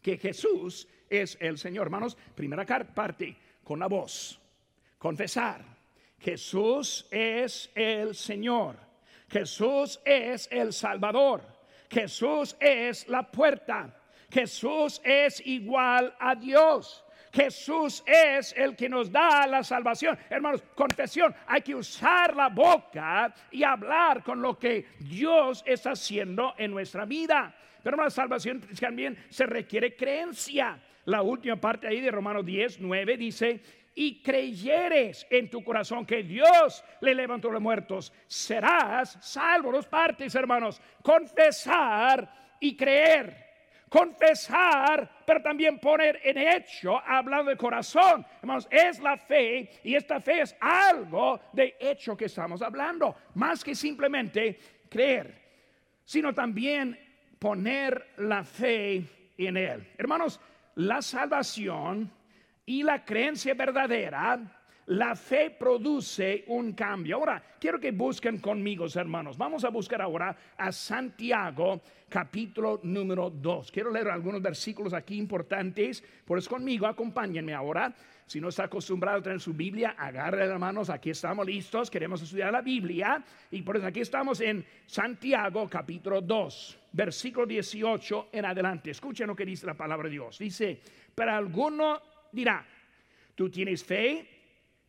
que 0.00 0.16
Jesús 0.18 0.88
es 1.08 1.36
el 1.40 1.58
Señor, 1.58 1.86
hermanos, 1.86 2.16
primera 2.34 2.66
parte, 2.66 3.36
con 3.62 3.78
la 3.78 3.86
voz, 3.86 4.40
confesar, 4.98 5.64
Jesús 6.18 7.06
es 7.10 7.70
el 7.74 8.16
Señor, 8.16 8.76
Jesús 9.28 10.00
es 10.04 10.48
el 10.50 10.72
Salvador, 10.72 11.42
Jesús 11.88 12.56
es 12.58 13.06
la 13.06 13.30
puerta, 13.30 13.96
Jesús 14.28 15.00
es 15.04 15.40
igual 15.46 16.16
a 16.18 16.34
Dios. 16.34 17.04
Jesús 17.32 18.04
es 18.06 18.54
el 18.56 18.76
que 18.76 18.88
nos 18.88 19.10
da 19.10 19.46
la 19.46 19.64
salvación. 19.64 20.18
Hermanos, 20.28 20.62
confesión, 20.74 21.34
hay 21.46 21.62
que 21.62 21.74
usar 21.74 22.36
la 22.36 22.50
boca 22.50 23.34
y 23.50 23.62
hablar 23.64 24.22
con 24.22 24.42
lo 24.42 24.58
que 24.58 24.88
Dios 24.98 25.62
está 25.66 25.92
haciendo 25.92 26.54
en 26.58 26.70
nuestra 26.70 27.06
vida. 27.06 27.54
Pero 27.82 27.96
la 27.96 28.10
salvación 28.10 28.60
también 28.78 29.16
se 29.30 29.46
requiere 29.46 29.96
creencia. 29.96 30.78
La 31.06 31.22
última 31.22 31.56
parte 31.56 31.88
ahí 31.88 32.00
de 32.00 32.10
Romanos 32.10 32.44
10, 32.44 32.80
9 32.80 33.16
dice, 33.16 33.62
y 33.94 34.22
creyeres 34.22 35.26
en 35.30 35.50
tu 35.50 35.64
corazón 35.64 36.04
que 36.04 36.22
Dios 36.22 36.84
le 37.00 37.14
levantó 37.14 37.50
los 37.50 37.62
muertos, 37.62 38.12
serás 38.26 39.18
salvo. 39.20 39.72
Dos 39.72 39.86
partes, 39.86 40.34
hermanos, 40.34 40.80
confesar 41.02 42.56
y 42.60 42.76
creer 42.76 43.51
confesar, 43.92 45.06
pero 45.26 45.42
también 45.42 45.78
poner 45.78 46.18
en 46.24 46.38
hecho, 46.38 46.98
hablando 46.98 47.50
de 47.50 47.58
corazón. 47.58 48.24
Hermanos, 48.40 48.66
es 48.70 48.98
la 49.00 49.18
fe 49.18 49.68
y 49.84 49.94
esta 49.94 50.18
fe 50.18 50.40
es 50.40 50.56
algo 50.58 51.38
de 51.52 51.76
hecho 51.78 52.16
que 52.16 52.24
estamos 52.24 52.62
hablando, 52.62 53.14
más 53.34 53.62
que 53.62 53.74
simplemente 53.74 54.58
creer, 54.88 55.42
sino 56.06 56.32
también 56.32 56.98
poner 57.38 58.14
la 58.16 58.42
fe 58.42 59.04
en 59.36 59.58
Él. 59.58 59.86
Hermanos, 59.98 60.40
la 60.76 61.02
salvación 61.02 62.10
y 62.64 62.82
la 62.84 63.04
creencia 63.04 63.52
verdadera 63.52 64.61
la 64.86 65.14
fe 65.14 65.50
produce 65.50 66.44
un 66.48 66.72
cambio. 66.72 67.16
Ahora, 67.16 67.42
quiero 67.60 67.78
que 67.78 67.92
busquen 67.92 68.38
conmigo, 68.38 68.86
hermanos. 68.94 69.38
Vamos 69.38 69.64
a 69.64 69.68
buscar 69.68 70.02
ahora 70.02 70.36
a 70.56 70.72
Santiago, 70.72 71.82
capítulo 72.08 72.80
número 72.82 73.30
2. 73.30 73.70
Quiero 73.70 73.90
leer 73.90 74.08
algunos 74.08 74.42
versículos 74.42 74.92
aquí 74.92 75.16
importantes. 75.16 76.02
Por 76.24 76.38
eso 76.38 76.50
conmigo, 76.50 76.86
acompáñenme 76.86 77.54
ahora. 77.54 77.94
Si 78.26 78.40
no 78.40 78.48
está 78.48 78.64
acostumbrado 78.64 79.18
a 79.18 79.22
tener 79.22 79.40
su 79.40 79.52
Biblia, 79.52 79.94
agarre 79.96 80.44
hermanos, 80.44 80.88
aquí 80.90 81.10
estamos 81.10 81.46
listos, 81.46 81.90
queremos 81.90 82.22
estudiar 82.22 82.52
la 82.52 82.62
Biblia. 82.62 83.22
Y 83.50 83.62
por 83.62 83.76
eso 83.76 83.86
aquí 83.86 84.00
estamos 84.00 84.40
en 84.40 84.64
Santiago 84.86 85.68
capítulo 85.68 86.20
2, 86.20 86.78
versículo 86.92 87.46
18 87.46 88.30
en 88.32 88.44
adelante. 88.46 88.90
Escuchen 88.90 89.26
lo 89.26 89.36
que 89.36 89.44
dice 89.44 89.66
la 89.66 89.74
palabra 89.74 90.08
de 90.08 90.12
Dios. 90.12 90.38
Dice, 90.38 90.80
pero 91.14 91.32
alguno 91.32 92.00
dirá, 92.32 92.64
tú 93.34 93.50
tienes 93.50 93.84
fe 93.84 94.31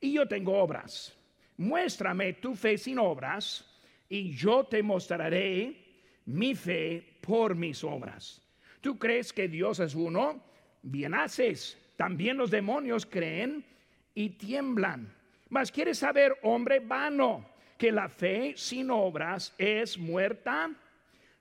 y 0.03 0.11
yo 0.11 0.27
tengo 0.27 0.61
obras. 0.61 1.15
Muéstrame 1.55 2.33
tu 2.33 2.55
fe 2.55 2.77
sin 2.77 2.99
obras 2.99 3.65
y 4.09 4.35
yo 4.35 4.65
te 4.65 4.83
mostraré 4.83 5.77
mi 6.25 6.55
fe 6.55 7.17
por 7.21 7.55
mis 7.55 7.85
obras. 7.85 8.41
¿Tú 8.81 8.99
crees 8.99 9.31
que 9.31 9.47
Dios 9.47 9.79
es 9.79 9.95
uno? 9.95 10.43
Bien 10.81 11.13
haces. 11.13 11.77
También 11.95 12.35
los 12.35 12.51
demonios 12.51 13.05
creen 13.05 13.65
y 14.13 14.31
tiemblan. 14.31 15.09
Mas 15.47 15.71
quieres 15.71 15.99
saber, 15.99 16.37
hombre 16.41 16.81
vano, 16.81 17.45
que 17.77 17.89
la 17.89 18.09
fe 18.09 18.55
sin 18.57 18.91
obras 18.91 19.53
es 19.57 19.97
muerta. 19.97 20.69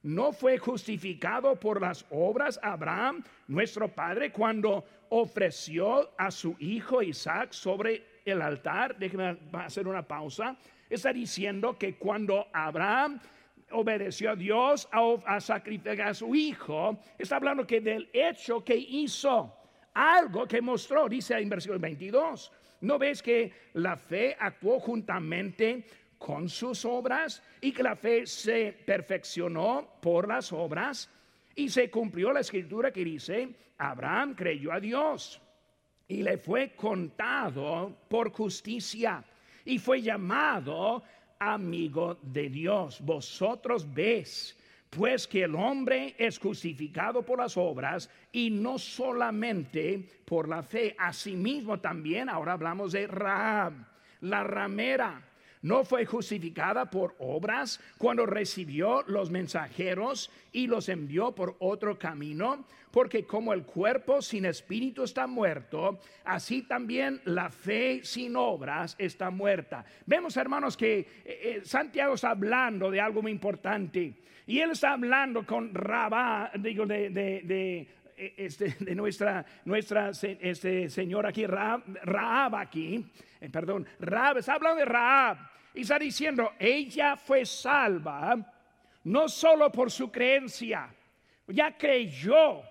no 0.04 0.32
fue 0.32 0.58
justificado 0.58 1.54
por 1.58 1.80
las 1.80 2.04
obras 2.10 2.58
Abraham, 2.62 3.24
nuestro 3.46 3.88
padre, 3.88 4.32
cuando 4.32 4.84
ofreció 5.10 6.10
a 6.16 6.30
su 6.30 6.56
hijo 6.58 7.02
Isaac 7.02 7.52
sobre 7.52 8.11
el 8.24 8.42
altar. 8.42 8.96
Déjeme 8.98 9.38
hacer 9.54 9.86
una 9.86 10.06
pausa. 10.06 10.56
Está 10.88 11.12
diciendo 11.12 11.76
que 11.78 11.96
cuando 11.96 12.46
Abraham 12.52 13.20
obedeció 13.70 14.30
a 14.30 14.36
Dios 14.36 14.88
a, 14.92 15.40
sacrificar 15.40 16.08
a 16.08 16.14
su 16.14 16.34
hijo, 16.34 16.98
está 17.18 17.36
hablando 17.36 17.66
que 17.66 17.80
del 17.80 18.10
hecho 18.12 18.64
que 18.64 18.76
hizo, 18.76 19.56
algo 19.94 20.46
que 20.46 20.60
mostró, 20.60 21.08
dice 21.08 21.38
en 21.38 21.48
versículo 21.48 21.78
22. 21.78 22.52
¿No 22.82 22.98
ves 22.98 23.22
que 23.22 23.52
la 23.74 23.96
fe 23.96 24.36
actuó 24.38 24.80
juntamente 24.80 25.84
con 26.18 26.48
sus 26.48 26.84
obras 26.84 27.42
y 27.60 27.72
que 27.72 27.82
la 27.82 27.96
fe 27.96 28.26
se 28.26 28.72
perfeccionó 28.84 29.98
por 30.00 30.28
las 30.28 30.52
obras 30.52 31.10
y 31.54 31.68
se 31.68 31.90
cumplió 31.90 32.32
la 32.32 32.40
escritura 32.40 32.92
que 32.92 33.04
dice, 33.04 33.48
Abraham 33.78 34.34
creyó 34.34 34.72
a 34.72 34.80
Dios 34.80 35.41
y 36.12 36.22
le 36.22 36.36
fue 36.36 36.72
contado 36.76 37.96
por 38.06 38.32
justicia 38.32 39.24
y 39.64 39.78
fue 39.78 40.02
llamado 40.02 41.02
amigo 41.38 42.18
de 42.20 42.50
Dios. 42.50 43.00
Vosotros 43.00 43.86
ves 43.94 44.58
pues 44.90 45.26
que 45.26 45.44
el 45.44 45.54
hombre 45.54 46.14
es 46.18 46.38
justificado 46.38 47.22
por 47.22 47.38
las 47.38 47.56
obras 47.56 48.10
y 48.30 48.50
no 48.50 48.78
solamente 48.78 50.06
por 50.26 50.48
la 50.48 50.62
fe. 50.62 50.94
Asimismo 50.98 51.80
también 51.80 52.28
ahora 52.28 52.52
hablamos 52.52 52.92
de 52.92 53.06
Raab, 53.06 53.72
la 54.20 54.44
ramera 54.44 55.31
no 55.62 55.84
fue 55.84 56.04
justificada 56.04 56.90
por 56.90 57.14
obras 57.18 57.80
cuando 57.96 58.26
recibió 58.26 59.02
los 59.06 59.30
mensajeros 59.30 60.30
y 60.50 60.66
los 60.66 60.88
envió 60.88 61.34
por 61.34 61.56
otro 61.60 61.98
camino, 61.98 62.66
porque 62.90 63.24
como 63.24 63.52
el 63.52 63.62
cuerpo 63.62 64.20
sin 64.20 64.44
espíritu 64.44 65.04
está 65.04 65.26
muerto, 65.26 66.00
así 66.24 66.62
también 66.62 67.20
la 67.24 67.48
fe 67.48 68.00
sin 68.02 68.36
obras 68.36 68.96
está 68.98 69.30
muerta. 69.30 69.84
Vemos, 70.04 70.36
hermanos, 70.36 70.76
que 70.76 70.98
eh, 70.98 71.06
eh, 71.24 71.60
Santiago 71.64 72.14
está 72.14 72.30
hablando 72.30 72.90
de 72.90 73.00
algo 73.00 73.22
muy 73.22 73.30
importante. 73.30 74.14
Y 74.46 74.58
él 74.58 74.72
está 74.72 74.92
hablando 74.92 75.46
con 75.46 75.72
Rabá, 75.72 76.50
digo, 76.58 76.84
de, 76.84 77.10
de, 77.10 77.88
eh, 78.16 78.34
este, 78.36 78.76
de 78.80 78.94
nuestra, 78.94 79.46
nuestra 79.64 80.10
este, 80.10 80.90
señora 80.90 81.28
aquí, 81.28 81.46
Raab, 81.46 82.56
aquí, 82.56 83.06
perdón, 83.52 83.86
Raab, 84.00 84.38
está 84.38 84.54
hablando 84.54 84.80
de 84.80 84.84
Raab. 84.84 85.51
Y 85.74 85.82
está 85.82 85.98
diciendo, 85.98 86.52
ella 86.58 87.16
fue 87.16 87.46
salva 87.46 88.36
no 89.04 89.28
solo 89.28 89.70
por 89.72 89.90
su 89.90 90.10
creencia, 90.10 90.94
ya 91.48 91.76
creyó 91.76 92.62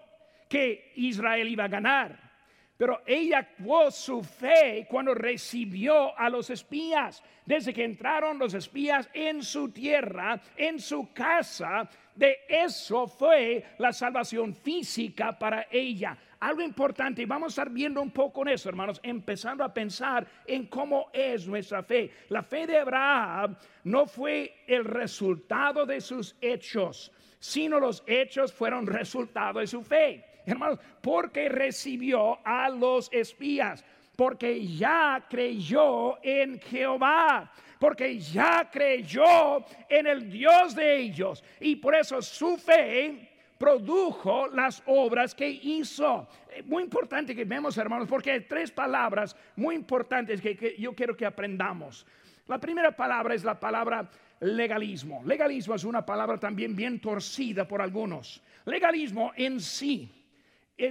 que 0.47 0.93
Israel 0.95 1.47
iba 1.47 1.65
a 1.65 1.69
ganar, 1.69 2.31
pero 2.77 3.01
ella 3.05 3.39
actuó 3.39 3.91
su 3.91 4.23
fe 4.23 4.87
cuando 4.89 5.13
recibió 5.13 6.17
a 6.17 6.29
los 6.29 6.49
espías. 6.49 7.21
Desde 7.45 7.73
que 7.73 7.83
entraron 7.83 8.39
los 8.39 8.53
espías 8.53 9.09
en 9.13 9.43
su 9.43 9.69
tierra, 9.69 10.41
en 10.55 10.79
su 10.79 11.13
casa, 11.13 11.87
de 12.15 12.39
eso 12.47 13.07
fue 13.07 13.63
la 13.77 13.93
salvación 13.93 14.55
física 14.55 15.37
para 15.37 15.67
ella 15.69 16.17
algo 16.41 16.61
importante, 16.63 17.21
y 17.21 17.25
vamos 17.25 17.47
a 17.47 17.61
estar 17.61 17.69
viendo 17.69 18.01
un 18.01 18.09
poco 18.09 18.41
en 18.41 18.49
eso, 18.49 18.67
hermanos, 18.67 18.99
empezando 19.03 19.63
a 19.63 19.71
pensar 19.71 20.25
en 20.45 20.65
cómo 20.65 21.09
es 21.13 21.47
nuestra 21.47 21.83
fe. 21.83 22.11
La 22.29 22.41
fe 22.41 22.65
de 22.65 22.79
Abraham 22.79 23.55
no 23.83 24.07
fue 24.07 24.55
el 24.65 24.83
resultado 24.83 25.85
de 25.85 26.01
sus 26.01 26.35
hechos, 26.41 27.11
sino 27.39 27.79
los 27.79 28.03
hechos 28.07 28.51
fueron 28.51 28.87
resultado 28.87 29.59
de 29.59 29.67
su 29.67 29.83
fe. 29.83 30.25
Hermanos, 30.45 30.79
porque 31.01 31.47
recibió 31.47 32.39
a 32.43 32.69
los 32.69 33.07
espías, 33.13 33.85
porque 34.15 34.65
ya 34.65 35.23
creyó 35.29 36.17
en 36.23 36.59
Jehová 36.59 37.51
porque 37.81 38.19
ya 38.19 38.69
creyó 38.71 39.65
en 39.89 40.05
el 40.05 40.29
Dios 40.29 40.75
de 40.75 40.97
ellos 40.97 41.43
y 41.59 41.77
por 41.77 41.95
eso 41.95 42.21
su 42.21 42.55
fe 42.55 43.30
produjo 43.61 44.47
las 44.47 44.81
obras 44.87 45.35
que 45.35 45.47
hizo. 45.47 46.27
Eh, 46.49 46.63
muy 46.63 46.81
importante 46.81 47.35
que 47.35 47.45
vemos, 47.45 47.77
hermanos, 47.77 48.07
porque 48.07 48.31
hay 48.31 48.41
tres 48.41 48.71
palabras 48.71 49.35
muy 49.55 49.75
importantes 49.75 50.41
que, 50.41 50.75
yo 50.79 50.95
quiero 50.95 51.15
que 51.15 51.27
aprendamos. 51.27 52.07
La 52.47 52.59
primera 52.59 52.91
palabra 52.91 53.35
es 53.35 53.43
la 53.43 53.59
palabra 53.59 54.09
legalismo. 54.39 55.21
Legalismo 55.23 55.75
es 55.75 55.83
una 55.83 56.03
palabra 56.03 56.39
también 56.39 56.75
bien 56.75 56.99
torcida 56.99 57.67
por 57.67 57.83
algunos. 57.83 58.41
Legalismo 58.65 59.31
en 59.35 59.59
sí 59.59 60.11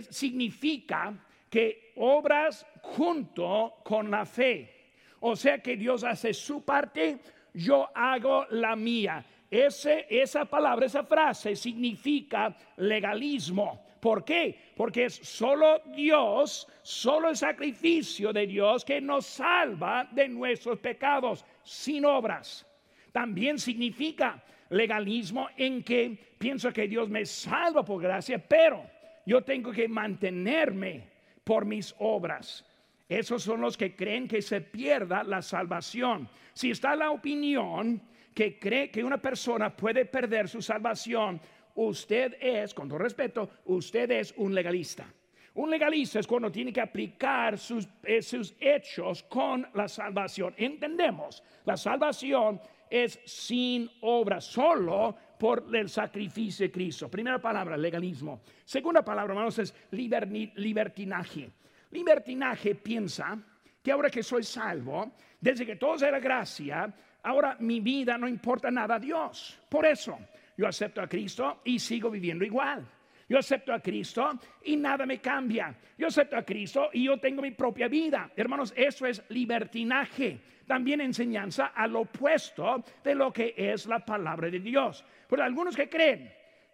significa 0.09 1.12
que 1.50 1.92
obras 1.96 2.64
junto 2.83 3.80
con 3.83 4.12
la 4.12 4.24
fe. 4.24 4.92
O 5.18 5.35
sea 5.35 5.59
que 5.59 5.76
Dios 5.76 6.04
hace 6.04 6.33
su 6.33 6.64
parte, 6.64 7.18
yo 7.52 7.90
hago 7.92 8.46
la 8.50 8.76
mía. 8.76 9.24
Ese, 9.51 10.07
esa 10.09 10.45
palabra, 10.45 10.87
esa 10.87 11.03
frase 11.03 11.57
significa 11.57 12.57
legalismo. 12.77 13.85
¿Por 13.99 14.25
qué? 14.25 14.57
Porque 14.77 15.07
es 15.07 15.15
solo 15.15 15.83
Dios, 15.95 16.69
solo 16.83 17.31
el 17.31 17.37
sacrificio 17.37 18.33
de 18.33 18.47
Dios 18.47 18.85
que 18.85 19.01
nos 19.01 19.27
salva 19.27 20.09
de 20.13 20.29
nuestros 20.29 20.79
pecados 20.79 21.45
sin 21.65 22.05
obras. 22.05 22.65
También 23.13 23.59
significa 23.59 24.43
legalismo 24.71 25.49
en 25.57 25.83
que 25.83 26.17
pienso 26.39 26.73
que 26.73 26.87
Dios 26.87 27.09
me 27.09 27.27
salva 27.27 27.85
por 27.85 28.01
gracia, 28.01 28.39
pero 28.39 28.89
yo 29.27 29.43
tengo 29.43 29.73
que 29.73 29.89
mantenerme 29.89 31.09
por 31.43 31.65
mis 31.65 31.95
obras. 31.99 32.65
Esos 33.09 33.43
son 33.43 33.61
los 33.61 33.77
que 33.77 33.97
creen 33.97 34.29
que 34.29 34.41
se 34.41 34.61
pierda 34.61 35.25
la 35.25 35.43
salvación. 35.43 36.29
Si 36.55 36.71
está 36.71 36.95
la 36.95 37.11
opinión 37.11 38.01
que 38.35 38.59
cree 38.59 38.90
que 38.90 39.05
una 39.05 39.19
persona 39.19 39.75
puede 39.75 40.05
perder 40.05 40.49
su 40.49 40.62
salvación, 40.62 41.40
usted 41.75 42.37
es, 42.40 42.75
con 42.75 42.88
todo 42.88 42.99
respeto, 42.99 43.51
usted 43.66 44.11
es 44.11 44.35
un 44.37 44.55
legalista. 44.55 45.07
Un 45.55 45.71
legalista 45.71 46.21
es 46.21 46.27
cuando 46.27 46.51
tiene 46.51 46.73
que 46.73 46.81
aplicar 46.81 47.59
sus, 47.59 47.88
eh, 48.05 48.23
sus 48.23 48.55
hechos 48.61 49.25
con 49.25 49.66
la 49.75 49.88
salvación. 49.88 50.55
Entendemos, 50.57 51.43
la 51.64 51.77
salvación 51.77 52.61
es 52.88 53.21
sin 53.25 53.90
obra, 54.03 54.40
solo 54.40 55.16
por 55.38 55.64
el 55.75 55.88
sacrificio 55.88 56.66
de 56.66 56.73
Cristo. 56.73 57.09
Primera 57.09 57.40
palabra, 57.40 57.77
legalismo. 57.77 58.43
Segunda 58.64 59.03
palabra, 59.03 59.33
hermanos, 59.33 59.59
es 59.59 59.75
libertinaje. 59.90 61.51
Libertinaje 61.90 62.75
piensa 62.75 63.38
que 63.83 63.93
ahora 63.93 64.11
que 64.11 64.23
soy 64.23 64.43
salvo, 64.43 65.12
desde 65.40 65.64
que 65.64 65.77
todo 65.77 66.05
era 66.05 66.21
gracia, 66.21 66.93
ahora 67.22 67.56
mi 67.61 67.80
vida 67.80 68.16
no 68.18 68.28
importa 68.28 68.70
nada 68.70 68.96
a 68.96 68.98
Dios. 68.98 69.59
Por 69.68 69.87
eso 69.87 70.18
yo 70.56 70.66
acepto 70.66 71.00
a 71.00 71.09
Cristo 71.09 71.61
y 71.64 71.78
sigo 71.78 72.11
viviendo 72.11 72.44
igual. 72.44 72.87
Yo 73.28 73.38
acepto 73.38 73.72
a 73.72 73.78
Cristo 73.80 74.28
y 74.64 74.76
nada 74.76 75.06
me 75.06 75.20
cambia. 75.20 75.72
Yo 75.96 76.09
acepto 76.09 76.37
a 76.37 76.42
Cristo 76.42 76.90
y 76.92 77.04
yo 77.04 77.18
tengo 77.18 77.42
mi 77.42 77.52
propia 77.52 77.87
vida. 77.87 78.30
Hermanos, 78.35 78.72
eso 78.76 79.06
es 79.06 79.22
libertinaje. 79.28 80.40
También 80.66 81.00
enseñanza 81.00 81.66
al 81.66 81.94
opuesto 81.94 82.85
de 83.04 83.14
lo 83.14 83.33
que 83.33 83.54
es 83.56 83.87
la 83.87 84.04
palabra 84.04 84.50
de 84.50 84.59
Dios. 84.59 85.04
Por 85.28 85.40
algunos 85.40 85.76
que 85.76 85.88
creen, 85.88 86.33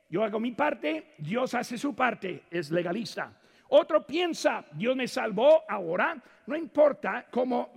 yo 0.09 0.24
hago 0.24 0.40
mi 0.40 0.52
parte, 0.52 1.14
Dios 1.18 1.52
hace 1.54 1.76
su 1.76 1.94
parte, 1.94 2.44
es 2.50 2.70
legalista. 2.70 3.32
Otro 3.68 4.06
piensa, 4.06 4.64
Dios 4.72 4.96
me 4.96 5.09
salvó 5.09 5.62
ahora, 5.68 6.16
no 6.46 6.56
importa 6.56 7.26
cómo, 7.30 7.72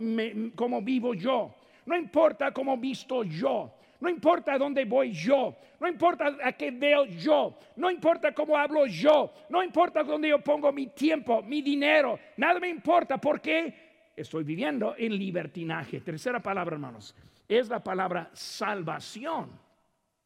cómo 0.55 0.81
vivo 0.81 1.13
yo. 1.13 1.55
No 1.89 1.97
importa 1.97 2.51
cómo 2.51 2.77
visto 2.77 3.23
yo. 3.23 3.73
No 3.99 4.09
importa 4.09 4.59
dónde 4.59 4.85
voy 4.85 5.11
yo. 5.11 5.57
No 5.79 5.87
importa 5.87 6.37
a 6.43 6.51
qué 6.51 6.69
veo 6.69 7.05
yo. 7.05 7.57
No 7.77 7.89
importa 7.89 8.31
cómo 8.31 8.55
hablo 8.55 8.85
yo. 8.85 9.33
No 9.49 9.63
importa 9.63 10.03
dónde 10.03 10.29
yo 10.29 10.39
pongo 10.39 10.71
mi 10.71 10.85
tiempo, 10.85 11.41
mi 11.41 11.63
dinero. 11.63 12.19
Nada 12.37 12.59
me 12.59 12.69
importa 12.69 13.17
porque 13.17 14.11
estoy 14.15 14.43
viviendo 14.43 14.93
en 14.99 15.17
libertinaje. 15.17 16.01
Tercera 16.01 16.39
palabra, 16.39 16.75
hermanos, 16.75 17.15
es 17.47 17.67
la 17.69 17.83
palabra 17.83 18.29
salvación. 18.33 19.49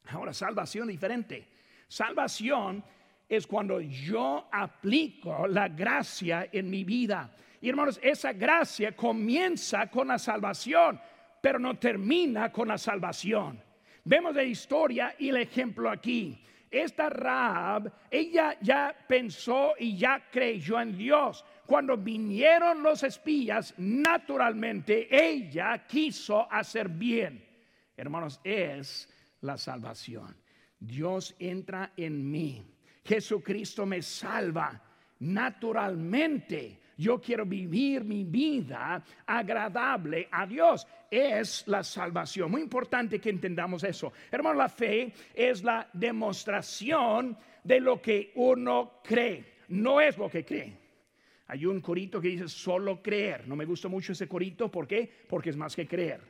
Ahora, 0.09 0.33
salvación 0.33 0.89
diferente. 0.89 1.47
Salvación 1.87 2.83
es 3.29 3.47
cuando 3.47 3.79
yo 3.79 4.49
aplico 4.51 5.47
la 5.47 5.69
gracia 5.69 6.49
en 6.51 6.69
mi 6.69 6.83
vida. 6.83 7.33
Y 7.61 7.69
hermanos, 7.69 8.01
esa 8.03 8.33
gracia 8.33 8.93
comienza 8.93 9.89
con 9.89 10.09
la 10.09 10.19
salvación 10.19 10.99
pero 11.43 11.59
no 11.59 11.77
termina 11.77 12.53
con 12.53 12.69
la 12.69 12.77
salvación. 12.77 13.61
Vemos 14.05 14.33
la 14.33 14.45
historia 14.45 15.13
y 15.19 15.27
el 15.27 15.35
ejemplo 15.35 15.89
aquí. 15.89 16.41
Esta 16.71 17.09
Raab, 17.09 17.91
ella 18.09 18.57
ya 18.61 18.95
pensó 19.05 19.73
y 19.77 19.97
ya 19.97 20.29
creyó 20.31 20.79
en 20.79 20.97
Dios. 20.97 21.43
Cuando 21.65 21.97
vinieron 21.97 22.81
los 22.81 23.03
espías, 23.03 23.73
naturalmente 23.77 25.09
ella 25.11 25.85
quiso 25.85 26.49
hacer 26.49 26.87
bien. 26.87 27.43
Hermanos, 27.97 28.39
es 28.41 29.09
la 29.41 29.57
salvación. 29.57 30.33
Dios 30.79 31.35
entra 31.39 31.91
en 31.97 32.31
mí. 32.31 32.65
Jesucristo 33.03 33.85
me 33.85 34.01
salva 34.01 34.81
naturalmente. 35.19 36.79
Yo 36.97 37.19
quiero 37.19 37.45
vivir 37.45 38.03
mi 38.03 38.23
vida 38.23 39.03
agradable 39.25 40.27
a 40.31 40.45
Dios. 40.45 40.87
Es 41.09 41.63
la 41.67 41.83
salvación. 41.83 42.51
Muy 42.51 42.61
importante 42.61 43.19
que 43.19 43.29
entendamos 43.29 43.83
eso. 43.83 44.13
Hermano, 44.31 44.57
la 44.57 44.69
fe 44.69 45.11
es 45.33 45.63
la 45.63 45.87
demostración 45.93 47.37
de 47.63 47.79
lo 47.79 48.01
que 48.01 48.31
uno 48.35 48.99
cree. 49.03 49.53
No 49.69 49.99
es 50.01 50.17
lo 50.17 50.29
que 50.29 50.45
cree. 50.45 50.77
Hay 51.47 51.65
un 51.65 51.81
corito 51.81 52.21
que 52.21 52.29
dice 52.29 52.47
solo 52.47 53.01
creer. 53.01 53.47
No 53.47 53.55
me 53.55 53.65
gusta 53.65 53.87
mucho 53.87 54.13
ese 54.13 54.27
corito. 54.27 54.69
¿Por 54.69 54.87
qué? 54.87 55.09
Porque 55.27 55.49
es 55.49 55.57
más 55.57 55.75
que 55.75 55.87
creer. 55.87 56.21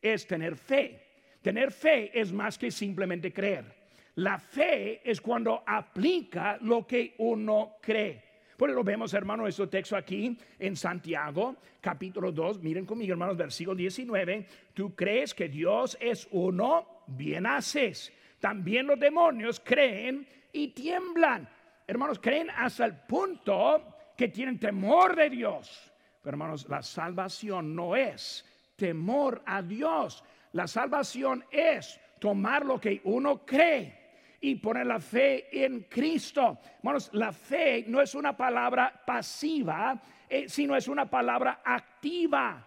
Es 0.00 0.26
tener 0.26 0.56
fe. 0.56 1.06
Tener 1.42 1.72
fe 1.72 2.18
es 2.18 2.32
más 2.32 2.58
que 2.58 2.70
simplemente 2.70 3.32
creer. 3.32 3.80
La 4.16 4.38
fe 4.38 5.00
es 5.08 5.20
cuando 5.20 5.62
aplica 5.66 6.58
lo 6.60 6.86
que 6.86 7.14
uno 7.18 7.76
cree. 7.80 8.29
Por 8.60 8.68
eso 8.68 8.84
vemos, 8.84 9.14
hermano, 9.14 9.46
este 9.46 9.66
texto 9.68 9.96
aquí 9.96 10.36
en 10.58 10.76
Santiago, 10.76 11.56
capítulo 11.80 12.30
2. 12.30 12.60
Miren 12.60 12.84
conmigo, 12.84 13.12
hermanos, 13.12 13.34
versículo 13.34 13.74
19. 13.74 14.46
Tú 14.74 14.94
crees 14.94 15.32
que 15.32 15.48
Dios 15.48 15.96
es 15.98 16.28
uno, 16.30 17.04
bien 17.06 17.46
haces. 17.46 18.12
También 18.38 18.86
los 18.86 19.00
demonios 19.00 19.62
creen 19.64 20.28
y 20.52 20.68
tiemblan. 20.74 21.48
Hermanos, 21.86 22.18
creen 22.18 22.50
hasta 22.50 22.84
el 22.84 22.96
punto 22.96 23.96
que 24.14 24.28
tienen 24.28 24.58
temor 24.58 25.16
de 25.16 25.30
Dios. 25.30 25.90
Pero 26.22 26.34
hermanos, 26.34 26.68
la 26.68 26.82
salvación 26.82 27.74
no 27.74 27.96
es 27.96 28.44
temor 28.76 29.40
a 29.46 29.62
Dios. 29.62 30.22
La 30.52 30.66
salvación 30.66 31.46
es 31.50 31.98
tomar 32.18 32.66
lo 32.66 32.78
que 32.78 33.00
uno 33.04 33.46
cree 33.46 33.99
y 34.40 34.56
poner 34.56 34.86
la 34.86 35.00
fe 35.00 35.64
en 35.64 35.82
Cristo. 35.82 36.58
Hermanos, 36.78 37.10
la 37.12 37.32
fe 37.32 37.84
no 37.86 38.00
es 38.00 38.14
una 38.14 38.36
palabra 38.36 39.02
pasiva, 39.06 40.00
eh, 40.28 40.48
sino 40.48 40.74
es 40.74 40.88
una 40.88 41.08
palabra 41.08 41.60
activa. 41.64 42.66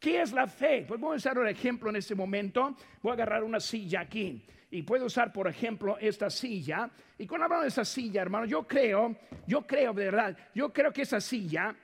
¿Qué 0.00 0.22
es 0.22 0.32
la 0.32 0.46
fe? 0.46 0.84
Pues 0.86 1.00
voy 1.00 1.14
a 1.14 1.16
usar 1.16 1.38
un 1.38 1.48
ejemplo 1.48 1.90
en 1.90 1.96
este 1.96 2.14
momento. 2.14 2.76
Voy 3.02 3.10
a 3.10 3.14
agarrar 3.14 3.44
una 3.44 3.60
silla 3.60 4.00
aquí 4.00 4.46
y 4.70 4.82
puedo 4.82 5.06
usar, 5.06 5.32
por 5.32 5.46
ejemplo, 5.46 5.96
esta 5.98 6.28
silla. 6.28 6.90
Y 7.16 7.26
cuando 7.26 7.44
hablamos 7.44 7.64
de 7.64 7.68
esta 7.68 7.84
silla, 7.84 8.22
hermano, 8.22 8.44
yo 8.44 8.66
creo, 8.66 9.16
yo 9.46 9.66
creo 9.66 9.92
de 9.92 10.04
verdad, 10.06 10.36
yo 10.52 10.72
creo 10.72 10.92
que 10.92 11.02
esa 11.02 11.20
silla 11.20 11.74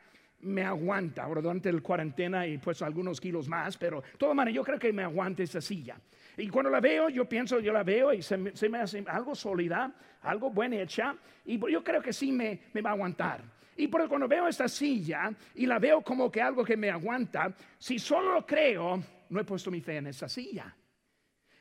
me 0.42 0.62
aguanta 0.62 1.24
ahora 1.24 1.40
durante 1.40 1.72
la 1.72 1.80
cuarentena 1.80 2.46
y 2.46 2.58
pues 2.58 2.82
algunos 2.82 3.20
kilos 3.20 3.48
más, 3.48 3.76
pero 3.76 4.00
de 4.00 4.18
todas 4.18 4.34
maneras 4.34 4.56
yo 4.56 4.64
creo 4.64 4.78
que 4.78 4.92
me 4.92 5.02
aguanta 5.02 5.42
esa 5.42 5.60
silla. 5.60 5.98
Y 6.36 6.48
cuando 6.48 6.70
la 6.70 6.80
veo, 6.80 7.08
yo 7.08 7.28
pienso, 7.28 7.60
yo 7.60 7.72
la 7.72 7.82
veo 7.82 8.12
y 8.12 8.22
se 8.22 8.36
me, 8.36 8.78
hace 8.78 9.04
algo 9.06 9.34
sólida, 9.34 9.92
algo 10.22 10.50
buena 10.50 10.76
hecha, 10.76 11.14
y 11.44 11.58
yo 11.70 11.84
creo 11.84 12.00
que 12.00 12.12
sí 12.12 12.32
me, 12.32 12.60
me 12.72 12.80
va 12.80 12.90
a 12.90 12.92
aguantar. 12.94 13.42
Y 13.76 13.88
por 13.88 14.06
cuando 14.08 14.28
veo 14.28 14.46
esta 14.46 14.68
silla 14.68 15.32
y 15.54 15.66
la 15.66 15.78
veo 15.78 16.02
como 16.02 16.30
que 16.30 16.40
algo 16.40 16.64
que 16.64 16.76
me 16.76 16.90
aguanta, 16.90 17.54
si 17.78 17.98
solo 17.98 18.34
lo 18.34 18.46
creo, 18.46 19.02
no 19.30 19.40
he 19.40 19.44
puesto 19.44 19.70
mi 19.70 19.80
fe 19.80 19.96
en 19.96 20.08
esa 20.08 20.28
silla. 20.28 20.74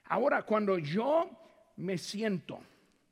Ahora, 0.05 0.43
cuando 0.43 0.77
yo 0.77 1.29
me 1.77 1.97
siento, 1.97 2.59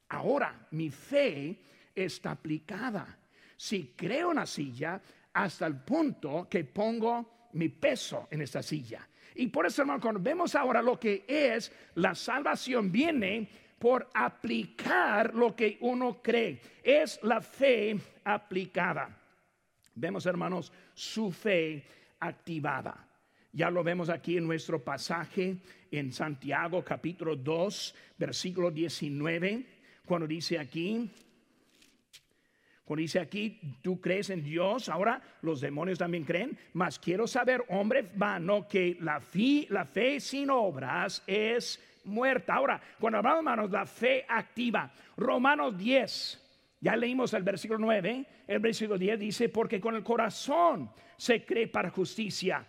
ahora 0.10 0.67
mi 0.71 0.89
fe 0.89 1.62
está 1.95 2.32
aplicada. 2.32 3.17
Si 3.56 3.93
creo 3.95 4.32
en 4.32 4.38
la 4.38 4.45
silla, 4.45 5.01
hasta 5.38 5.67
el 5.67 5.76
punto 5.76 6.47
que 6.50 6.63
pongo 6.63 7.50
mi 7.54 7.69
peso 7.69 8.28
en 8.32 8.41
esta 8.41 8.63
silla. 8.63 9.08
Y 9.36 9.47
por 9.47 9.67
eso, 9.67 9.84
hermano, 9.84 10.02
cuando 10.02 10.19
vemos 10.19 10.56
ahora 10.56 10.82
lo 10.82 11.00
que 11.00 11.26
es 11.28 11.71
la 11.93 12.15
salvación, 12.15 12.91
viene 12.91 13.47
por 13.78 14.10
aplicar 14.15 15.36
lo 15.36 15.56
que 15.56 15.78
uno 15.82 16.23
cree. 16.23 16.60
Es 16.84 17.19
la 17.21 17.39
fe 17.39 17.95
aplicada. 18.23 19.15
Vemos, 19.93 20.26
hermanos, 20.26 20.73
su 20.95 21.32
fe 21.32 21.86
activada. 22.19 23.08
Ya 23.52 23.69
lo 23.69 23.84
vemos 23.84 24.10
aquí 24.10 24.38
en 24.38 24.47
nuestro 24.47 24.84
pasaje 24.84 25.58
en 25.91 26.12
Santiago 26.12 26.84
capítulo 26.84 27.36
2, 27.36 27.95
versículo 28.17 28.71
19, 28.71 29.65
cuando 30.04 30.26
dice 30.26 30.58
aquí, 30.58 31.12
cuando 32.88 33.02
dice 33.02 33.19
aquí, 33.19 33.60
tú 33.82 34.00
crees 34.00 34.30
en 34.30 34.41
Dios, 34.41 34.88
ahora 34.88 35.21
los 35.41 35.60
demonios 35.60 36.00
también 36.00 36.23
creen, 36.23 36.58
mas 36.71 36.97
quiero 36.97 37.28
saber, 37.28 37.62
hombre 37.67 38.10
vano, 38.15 38.65
que 38.65 38.95
la, 39.02 39.19
fe, 39.19 39.67
la 39.69 39.84
fe 39.84 40.21
sin 40.21 40.50
obras 40.50 41.21
es 41.28 41.84
muerta. 42.06 42.54
Ahora, 42.54 42.82
cuando 42.97 43.17
hablamos, 43.17 43.39
hermanos, 43.39 43.71
la 43.71 43.86
fe 43.86 44.26
activa, 44.30 44.89
Romanos 45.17 45.78
10, 45.78 46.41
ya 46.80 46.95
leímos 46.95 47.34
el 47.34 47.43
versículo 47.43 47.78
9, 47.78 48.26
el 48.47 48.60
versículo 48.60 48.97
10 48.97 49.19
dice, 49.19 49.50
porque 49.50 49.82
con 49.82 49.93
el 49.93 50.04
corazón 50.04 50.89
se 51.17 51.43
cree 51.43 51.67
para 51.67 51.89
justicia 51.89 52.65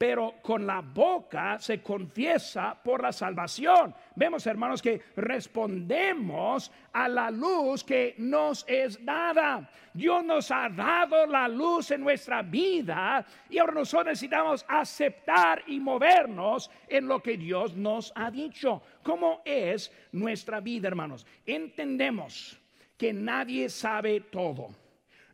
pero 0.00 0.36
con 0.40 0.66
la 0.66 0.80
boca 0.80 1.58
se 1.58 1.82
confiesa 1.82 2.74
por 2.82 3.02
la 3.02 3.12
salvación. 3.12 3.94
Vemos, 4.16 4.46
hermanos, 4.46 4.80
que 4.80 4.98
respondemos 5.14 6.72
a 6.90 7.06
la 7.06 7.30
luz 7.30 7.84
que 7.84 8.14
nos 8.16 8.64
es 8.66 9.04
dada. 9.04 9.70
Dios 9.92 10.24
nos 10.24 10.50
ha 10.50 10.70
dado 10.70 11.26
la 11.26 11.46
luz 11.48 11.90
en 11.90 12.00
nuestra 12.00 12.40
vida 12.40 13.26
y 13.50 13.58
ahora 13.58 13.74
nosotros 13.74 14.06
necesitamos 14.06 14.64
aceptar 14.66 15.64
y 15.66 15.78
movernos 15.78 16.70
en 16.88 17.06
lo 17.06 17.22
que 17.22 17.36
Dios 17.36 17.76
nos 17.76 18.10
ha 18.16 18.30
dicho. 18.30 18.80
¿Cómo 19.02 19.42
es 19.44 19.92
nuestra 20.12 20.60
vida, 20.60 20.88
hermanos? 20.88 21.26
Entendemos 21.44 22.58
que 22.96 23.12
nadie 23.12 23.68
sabe 23.68 24.22
todo. 24.22 24.70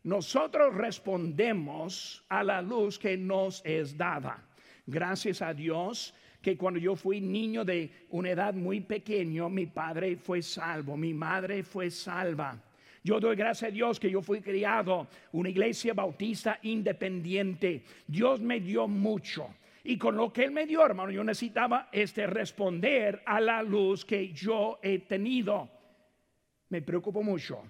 Nosotros 0.03 0.75
respondemos 0.75 2.25
a 2.29 2.43
la 2.43 2.61
luz 2.61 2.99
que 2.99 3.17
nos 3.17 3.65
es 3.65 3.97
dada. 3.97 4.46
Gracias 4.87 5.43
a 5.43 5.53
Dios 5.53 6.15
que 6.41 6.57
cuando 6.57 6.79
yo 6.79 6.95
fui 6.95 7.21
niño 7.21 7.65
de 7.65 7.91
una 8.11 8.31
edad 8.31 8.55
muy 8.55 8.81
pequeño, 8.81 9.49
mi 9.49 9.67
padre 9.67 10.17
fue 10.17 10.43
salvo, 10.43 10.97
mi 10.97 11.13
madre 11.13 11.65
fue 11.65 11.91
salva. 11.91 12.63
Yo 13.03 13.19
doy 13.19 13.37
gracias 13.37 13.71
a 13.71 13.73
Dios 13.73 13.99
que 13.99 14.11
yo 14.11 14.23
fui 14.23 14.41
criado 14.41 15.09
una 15.33 15.49
iglesia 15.49 15.93
bautista 15.93 16.59
independiente. 16.63 17.83
Dios 18.07 18.41
me 18.41 18.61
dio 18.61 18.87
mucho. 18.87 19.55
Y 19.83 19.97
con 19.97 20.17
lo 20.17 20.33
que 20.33 20.45
Él 20.45 20.51
me 20.51 20.67
dio, 20.67 20.85
hermano, 20.85 21.13
yo 21.13 21.23
necesitaba 21.23 21.89
este, 21.93 22.27
responder 22.27 23.23
a 23.25 23.41
la 23.41 23.63
luz 23.63 24.05
que 24.05 24.33
yo 24.33 24.79
he 24.83 25.01
tenido. 25.01 25.69
Me 26.69 26.83
preocupo 26.83 27.23
mucho 27.23 27.63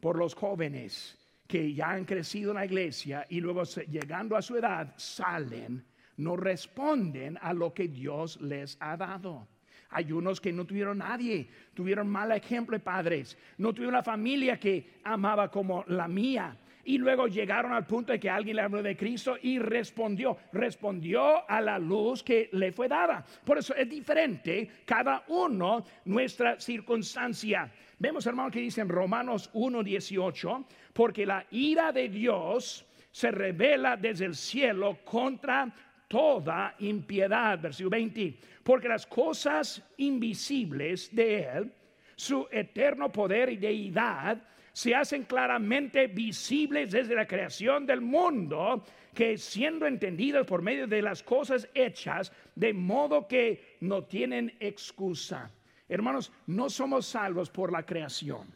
por 0.00 0.16
los 0.16 0.34
jóvenes 0.34 1.18
que 1.46 1.72
ya 1.72 1.90
han 1.90 2.04
crecido 2.04 2.50
en 2.50 2.56
la 2.56 2.66
iglesia 2.66 3.26
y 3.28 3.40
luego 3.40 3.64
llegando 3.64 4.36
a 4.36 4.42
su 4.42 4.56
edad 4.56 4.92
salen 4.96 5.84
no 6.16 6.36
responden 6.36 7.38
a 7.40 7.52
lo 7.52 7.72
que 7.72 7.88
Dios 7.88 8.40
les 8.40 8.76
ha 8.80 8.96
dado. 8.96 9.46
Hay 9.90 10.10
unos 10.10 10.40
que 10.40 10.52
no 10.52 10.64
tuvieron 10.64 10.98
nadie, 10.98 11.48
tuvieron 11.72 12.08
mal 12.08 12.32
ejemplo 12.32 12.76
de 12.76 12.82
padres, 12.82 13.38
no 13.58 13.72
tuvieron 13.72 13.94
una 13.94 14.02
familia 14.02 14.58
que 14.58 14.94
amaba 15.04 15.50
como 15.50 15.84
la 15.86 16.08
mía. 16.08 16.56
Y 16.86 16.98
luego 16.98 17.28
llegaron 17.28 17.72
al 17.72 17.86
punto 17.86 18.12
de 18.12 18.20
que 18.20 18.28
alguien 18.28 18.56
le 18.56 18.62
habló 18.62 18.82
de 18.82 18.96
Cristo 18.96 19.36
y 19.40 19.58
respondió, 19.58 20.36
respondió 20.52 21.48
a 21.48 21.60
la 21.60 21.78
luz 21.78 22.22
que 22.22 22.50
le 22.52 22.72
fue 22.72 22.88
dada. 22.88 23.24
Por 23.44 23.56
eso 23.56 23.74
es 23.74 23.88
diferente 23.88 24.68
cada 24.84 25.24
uno 25.28 25.84
nuestra 26.04 26.60
circunstancia. 26.60 27.72
Vemos, 27.98 28.26
hermano, 28.26 28.50
que 28.50 28.60
dice 28.60 28.82
en 28.82 28.88
Romanos 28.88 29.48
1:18, 29.54 30.66
porque 30.92 31.24
la 31.24 31.46
ira 31.52 31.90
de 31.92 32.08
Dios 32.08 32.84
se 33.10 33.30
revela 33.30 33.96
desde 33.96 34.26
el 34.26 34.34
cielo 34.34 34.98
contra 35.04 35.72
toda 36.14 36.76
impiedad. 36.78 37.58
Versículo 37.58 37.90
20. 37.90 38.38
Porque 38.62 38.86
las 38.86 39.04
cosas 39.04 39.82
invisibles 39.96 41.12
de 41.12 41.42
Él, 41.42 41.72
su 42.14 42.46
eterno 42.52 43.10
poder 43.10 43.50
y 43.50 43.56
deidad, 43.56 44.40
se 44.72 44.94
hacen 44.94 45.24
claramente 45.24 46.06
visibles 46.06 46.92
desde 46.92 47.16
la 47.16 47.26
creación 47.26 47.84
del 47.84 48.00
mundo, 48.00 48.84
que 49.12 49.36
siendo 49.36 49.88
entendidas 49.88 50.46
por 50.46 50.62
medio 50.62 50.86
de 50.86 51.02
las 51.02 51.20
cosas 51.20 51.68
hechas, 51.74 52.30
de 52.54 52.72
modo 52.72 53.26
que 53.26 53.76
no 53.80 54.04
tienen 54.04 54.56
excusa. 54.60 55.50
Hermanos, 55.88 56.30
no 56.46 56.70
somos 56.70 57.06
salvos 57.06 57.50
por 57.50 57.72
la 57.72 57.84
creación. 57.84 58.54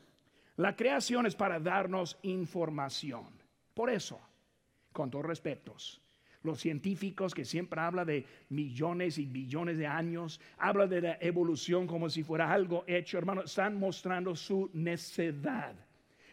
La 0.58 0.76
creación 0.76 1.26
es 1.26 1.34
para 1.34 1.58
darnos 1.58 2.16
información. 2.22 3.26
Por 3.74 3.90
eso, 3.90 4.20
con 4.92 5.10
todos 5.10 5.26
respetos, 5.26 6.00
los 6.42 6.60
científicos 6.60 7.34
que 7.34 7.44
siempre 7.44 7.80
hablan 7.80 8.06
de 8.06 8.24
millones 8.50 9.18
y 9.18 9.26
billones 9.26 9.78
de 9.78 9.86
años, 9.86 10.40
hablan 10.58 10.88
de 10.88 11.00
la 11.00 11.18
evolución 11.20 11.86
como 11.86 12.08
si 12.08 12.22
fuera 12.22 12.52
algo 12.52 12.84
hecho, 12.86 13.18
hermano, 13.18 13.42
están 13.42 13.78
mostrando 13.78 14.34
su 14.34 14.70
necedad. 14.72 15.74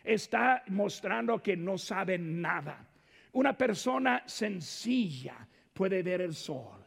Está 0.03 0.63
mostrando 0.67 1.41
que 1.41 1.57
no 1.57 1.77
saben 1.77 2.41
nada. 2.41 2.87
Una 3.33 3.57
persona 3.57 4.23
sencilla 4.25 5.47
puede 5.73 6.03
ver 6.03 6.21
el 6.21 6.33
sol 6.33 6.85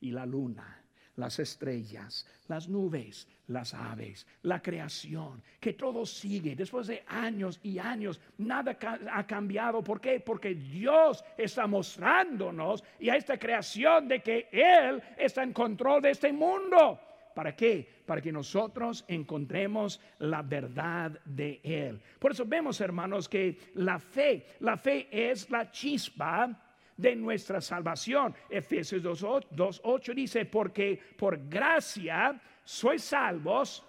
y 0.00 0.10
la 0.10 0.26
luna, 0.26 0.83
las 1.16 1.38
estrellas, 1.38 2.26
las 2.48 2.68
nubes, 2.68 3.28
las 3.48 3.74
aves, 3.74 4.26
la 4.42 4.60
creación, 4.60 5.42
que 5.60 5.74
todo 5.74 6.04
sigue. 6.06 6.56
Después 6.56 6.86
de 6.86 7.04
años 7.06 7.60
y 7.62 7.78
años, 7.78 8.20
nada 8.38 8.76
ha 9.12 9.26
cambiado. 9.26 9.82
¿Por 9.82 10.00
qué? 10.00 10.20
Porque 10.20 10.54
Dios 10.54 11.24
está 11.36 11.66
mostrándonos 11.66 12.82
y 12.98 13.08
a 13.10 13.16
esta 13.16 13.38
creación 13.38 14.08
de 14.08 14.20
que 14.20 14.48
Él 14.50 15.02
está 15.16 15.42
en 15.42 15.52
control 15.52 16.02
de 16.02 16.10
este 16.10 16.32
mundo. 16.32 17.00
¿Para 17.34 17.54
qué? 17.56 18.02
Para 18.06 18.20
que 18.20 18.30
nosotros 18.30 19.04
encontremos 19.08 20.00
la 20.18 20.42
verdad 20.42 21.10
de 21.24 21.60
Él. 21.64 22.00
Por 22.18 22.30
eso 22.30 22.44
vemos, 22.46 22.80
hermanos, 22.80 23.28
que 23.28 23.58
la 23.74 23.98
fe, 23.98 24.46
la 24.60 24.76
fe 24.76 25.08
es 25.10 25.50
la 25.50 25.70
chispa 25.70 26.63
de 26.96 27.16
nuestra 27.16 27.60
salvación. 27.60 28.34
Efesios 28.48 29.02
2.8 29.02 30.14
dice, 30.14 30.44
porque 30.46 31.00
por 31.16 31.48
gracia 31.48 32.40
sois 32.62 33.02
salvos, 33.02 33.82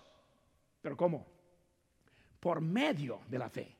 pero 0.81 0.97
¿cómo? 0.97 1.25
Por 2.39 2.61
medio 2.61 3.21
de 3.27 3.39
la 3.39 3.49
fe. 3.49 3.75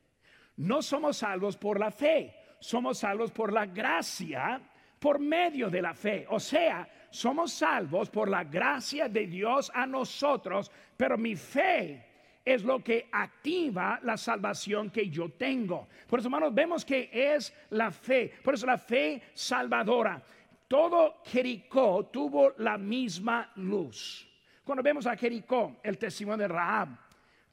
No 0.58 0.82
somos 0.82 1.18
salvos 1.18 1.58
por 1.58 1.80
la 1.80 1.92
fe, 1.92 2.34
somos 2.60 3.00
salvos 3.00 3.32
por 3.32 3.52
la 3.52 3.66
gracia, 3.66 4.62
por 5.00 5.20
medio 5.20 5.70
de 5.70 5.82
la 5.82 5.94
fe. 5.94 6.26
O 6.30 6.40
sea, 6.40 6.88
somos 7.10 7.52
salvos 7.54 8.10
por 8.10 8.30
la 8.30 8.44
gracia 8.44 9.10
de 9.10 9.28
Dios 9.28 9.72
a 9.74 9.86
nosotros, 9.86 10.72
pero 10.98 11.18
mi 11.18 11.36
fe 11.36 12.15
es 12.46 12.64
lo 12.64 12.84
que 12.84 13.10
activa 13.12 14.00
la 14.04 14.16
salvación 14.16 14.92
que 14.92 15.10
yo 15.10 15.30
tengo. 15.30 15.88
Por 16.08 16.20
eso, 16.20 16.28
hermanos, 16.28 16.54
vemos 16.54 16.86
que 16.86 17.10
es 17.12 17.52
la 17.72 17.90
fe. 17.90 18.32
Por 18.44 18.54
eso 18.54 18.68
la 18.68 18.78
fe 18.78 19.22
salvadora. 19.34 20.22
Todo 20.68 21.22
Jericó 21.26 22.06
tuvo 22.06 22.54
la 22.60 22.78
misma 22.78 23.52
luz. 23.56 24.28
Cuando 24.64 24.84
vemos 24.84 25.08
a 25.08 25.16
Jericó, 25.16 25.78
el 25.84 25.98
testimonio 25.98 26.48
de 26.48 26.54
Rahab, 26.54 26.90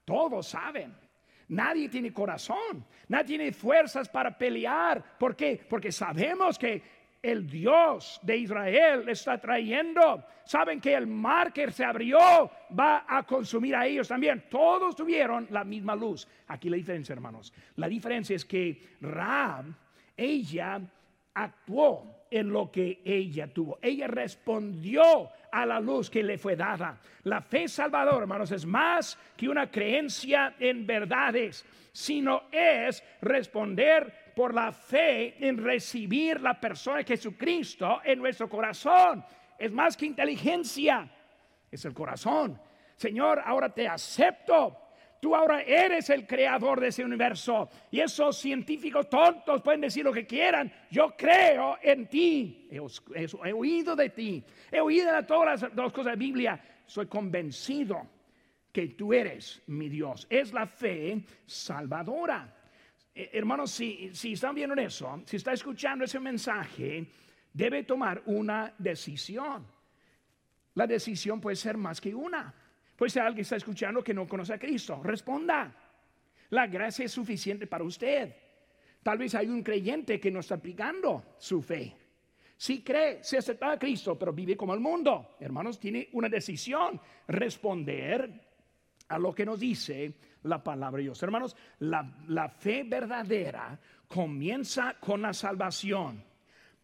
todos 0.04 0.48
saben. 0.48 0.94
Nadie 1.48 1.88
tiene 1.88 2.12
corazón, 2.12 2.86
nadie 3.08 3.24
tiene 3.36 3.52
fuerzas 3.52 4.08
para 4.08 4.36
pelear. 4.36 5.18
¿Por 5.18 5.36
qué? 5.36 5.60
Porque 5.68 5.92
sabemos 5.92 6.58
que 6.58 6.82
el 7.22 7.46
Dios 7.46 8.18
de 8.22 8.36
Israel 8.36 9.08
está 9.08 9.38
trayendo. 9.38 10.24
Saben 10.44 10.80
que 10.80 10.94
el 10.94 11.06
mar 11.06 11.52
que 11.52 11.70
se 11.70 11.84
abrió 11.84 12.18
va 12.76 13.04
a 13.08 13.22
consumir 13.22 13.76
a 13.76 13.86
ellos 13.86 14.08
también. 14.08 14.44
Todos 14.50 14.96
tuvieron 14.96 15.46
la 15.50 15.62
misma 15.62 15.94
luz. 15.94 16.26
Aquí 16.48 16.68
la 16.68 16.76
diferencia, 16.76 17.12
hermanos. 17.12 17.52
La 17.76 17.88
diferencia 17.88 18.34
es 18.34 18.44
que 18.44 18.96
Raab, 19.00 19.66
ella 20.16 20.80
actuó 21.34 22.26
en 22.28 22.52
lo 22.52 22.72
que 22.72 23.00
ella 23.04 23.46
tuvo. 23.46 23.78
Ella 23.80 24.08
respondió 24.08 25.30
a 25.52 25.64
la 25.64 25.78
luz 25.78 26.10
que 26.10 26.24
le 26.24 26.38
fue 26.38 26.56
dada. 26.56 26.98
La 27.22 27.40
fe 27.40 27.68
salvadora, 27.68 28.22
hermanos, 28.22 28.50
es 28.50 28.66
más 28.66 29.16
que 29.36 29.48
una 29.48 29.70
creencia 29.70 30.56
en 30.58 30.86
verdades, 30.86 31.64
sino 31.92 32.44
es 32.50 33.04
responder 33.20 34.21
por 34.34 34.54
la 34.54 34.72
fe 34.72 35.46
en 35.46 35.62
recibir 35.62 36.40
la 36.40 36.58
persona 36.58 36.98
de 36.98 37.04
Jesucristo 37.04 38.00
en 38.04 38.18
nuestro 38.18 38.48
corazón. 38.48 39.24
Es 39.58 39.70
más 39.70 39.96
que 39.96 40.06
inteligencia, 40.06 41.08
es 41.70 41.84
el 41.84 41.94
corazón. 41.94 42.60
Señor, 42.96 43.42
ahora 43.44 43.72
te 43.72 43.88
acepto. 43.88 44.78
Tú 45.20 45.36
ahora 45.36 45.62
eres 45.62 46.10
el 46.10 46.26
creador 46.26 46.80
de 46.80 46.88
ese 46.88 47.04
universo. 47.04 47.68
Y 47.92 48.00
esos 48.00 48.36
científicos 48.38 49.08
tontos 49.08 49.62
pueden 49.62 49.80
decir 49.80 50.04
lo 50.04 50.12
que 50.12 50.26
quieran. 50.26 50.72
Yo 50.90 51.14
creo 51.16 51.78
en 51.80 52.08
ti. 52.08 52.68
He, 52.70 53.52
oído 53.52 53.94
de 53.94 54.10
ti. 54.10 54.44
He 54.70 54.80
oído 54.80 55.14
de 55.14 55.22
todas 55.22 55.62
las, 55.62 55.74
las 55.74 55.92
cosas 55.92 56.14
de 56.14 56.18
Biblia. 56.18 56.60
Soy 56.86 57.06
convencido 57.06 58.04
que 58.72 58.88
tú 58.88 59.12
eres 59.12 59.62
mi 59.68 59.88
Dios. 59.88 60.26
Es 60.28 60.52
la 60.52 60.66
fe 60.66 61.22
salvadora. 61.46 62.52
Eh, 63.14 63.30
hermanos, 63.34 63.70
si, 63.70 64.10
si 64.14 64.32
están 64.32 64.54
viendo 64.54 64.74
eso, 64.74 65.22
si 65.26 65.36
está 65.36 65.52
escuchando 65.52 66.04
ese 66.04 66.18
mensaje, 66.20 67.06
debe 67.52 67.84
tomar 67.84 68.22
una 68.26 68.74
decisión. 68.78 69.66
La 70.74 70.86
decisión 70.86 71.40
puede 71.40 71.56
ser 71.56 71.76
más 71.76 72.00
que 72.00 72.14
una. 72.14 72.54
Puede 72.96 73.10
ser 73.10 73.22
alguien 73.22 73.36
que 73.36 73.42
está 73.42 73.56
escuchando 73.56 74.02
que 74.02 74.14
no 74.14 74.26
conoce 74.26 74.54
a 74.54 74.58
Cristo. 74.58 75.00
Responda. 75.02 75.74
La 76.50 76.66
gracia 76.66 77.04
es 77.04 77.12
suficiente 77.12 77.66
para 77.66 77.84
usted. 77.84 78.34
Tal 79.02 79.18
vez 79.18 79.34
hay 79.34 79.48
un 79.48 79.62
creyente 79.62 80.20
que 80.20 80.30
no 80.30 80.40
está 80.40 80.54
aplicando 80.54 81.34
su 81.38 81.60
fe. 81.60 81.96
Si 82.56 82.82
cree, 82.82 83.24
se 83.24 83.38
acepta 83.38 83.72
a 83.72 83.78
Cristo, 83.78 84.16
pero 84.16 84.32
vive 84.32 84.56
como 84.56 84.72
el 84.72 84.80
mundo. 84.80 85.34
Hermanos, 85.40 85.80
tiene 85.80 86.08
una 86.12 86.28
decisión. 86.28 87.00
Responder 87.26 88.30
a 89.08 89.18
lo 89.18 89.34
que 89.34 89.44
nos 89.44 89.58
dice 89.58 90.14
la 90.44 90.62
palabra 90.62 90.98
de 90.98 91.04
Dios. 91.04 91.22
Hermanos, 91.22 91.56
la, 91.80 92.48
fe 92.48 92.84
verdadera 92.84 93.78
comienza 94.08 94.96
con 94.98 95.22
la 95.22 95.32
salvación, 95.32 96.22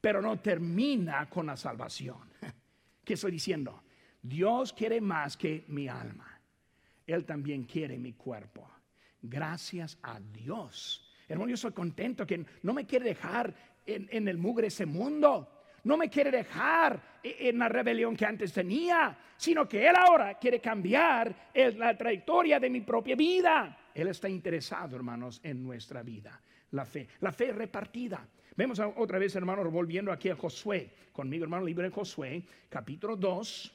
pero 0.00 0.22
no 0.22 0.38
termina 0.38 1.28
con 1.28 1.46
la 1.46 1.56
salvación. 1.56 2.18
¿Qué 3.04 3.14
estoy 3.14 3.32
diciendo? 3.32 3.82
Dios 4.22 4.72
quiere 4.72 5.00
más 5.00 5.36
que 5.36 5.64
mi 5.68 5.88
alma. 5.88 6.40
Él 7.06 7.24
también 7.24 7.64
quiere 7.64 7.98
mi 7.98 8.12
cuerpo. 8.12 8.70
Gracias 9.22 9.98
a 10.02 10.20
Dios. 10.20 11.10
Hermano, 11.26 11.50
yo 11.50 11.56
soy 11.56 11.72
contento 11.72 12.26
que 12.26 12.44
no 12.62 12.72
me 12.72 12.86
quiere 12.86 13.06
dejar 13.06 13.54
en, 13.86 14.08
en 14.10 14.28
el 14.28 14.38
mugre 14.38 14.68
ese 14.68 14.86
mundo 14.86 15.57
no 15.88 15.96
me 15.96 16.10
quiere 16.10 16.30
dejar 16.30 17.00
en 17.22 17.58
la 17.58 17.66
rebelión 17.66 18.14
que 18.14 18.26
antes 18.26 18.52
tenía, 18.52 19.16
sino 19.38 19.66
que 19.66 19.88
Él 19.88 19.94
ahora 19.96 20.34
quiere 20.34 20.60
cambiar 20.60 21.50
la 21.54 21.96
trayectoria 21.96 22.60
de 22.60 22.68
mi 22.68 22.82
propia 22.82 23.16
vida. 23.16 23.88
Él 23.94 24.08
está 24.08 24.28
interesado, 24.28 24.96
hermanos, 24.96 25.40
en 25.42 25.62
nuestra 25.62 26.02
vida. 26.02 26.38
La 26.72 26.84
fe, 26.84 27.08
la 27.20 27.32
fe 27.32 27.52
repartida. 27.52 28.28
Vemos 28.54 28.78
otra 28.96 29.18
vez, 29.18 29.34
hermanos, 29.34 29.72
volviendo 29.72 30.12
aquí 30.12 30.28
a 30.28 30.36
Josué. 30.36 30.90
Conmigo, 31.10 31.44
hermano, 31.44 31.64
libro 31.64 31.84
de 31.84 31.90
Josué, 31.90 32.42
capítulo 32.68 33.16
2. 33.16 33.72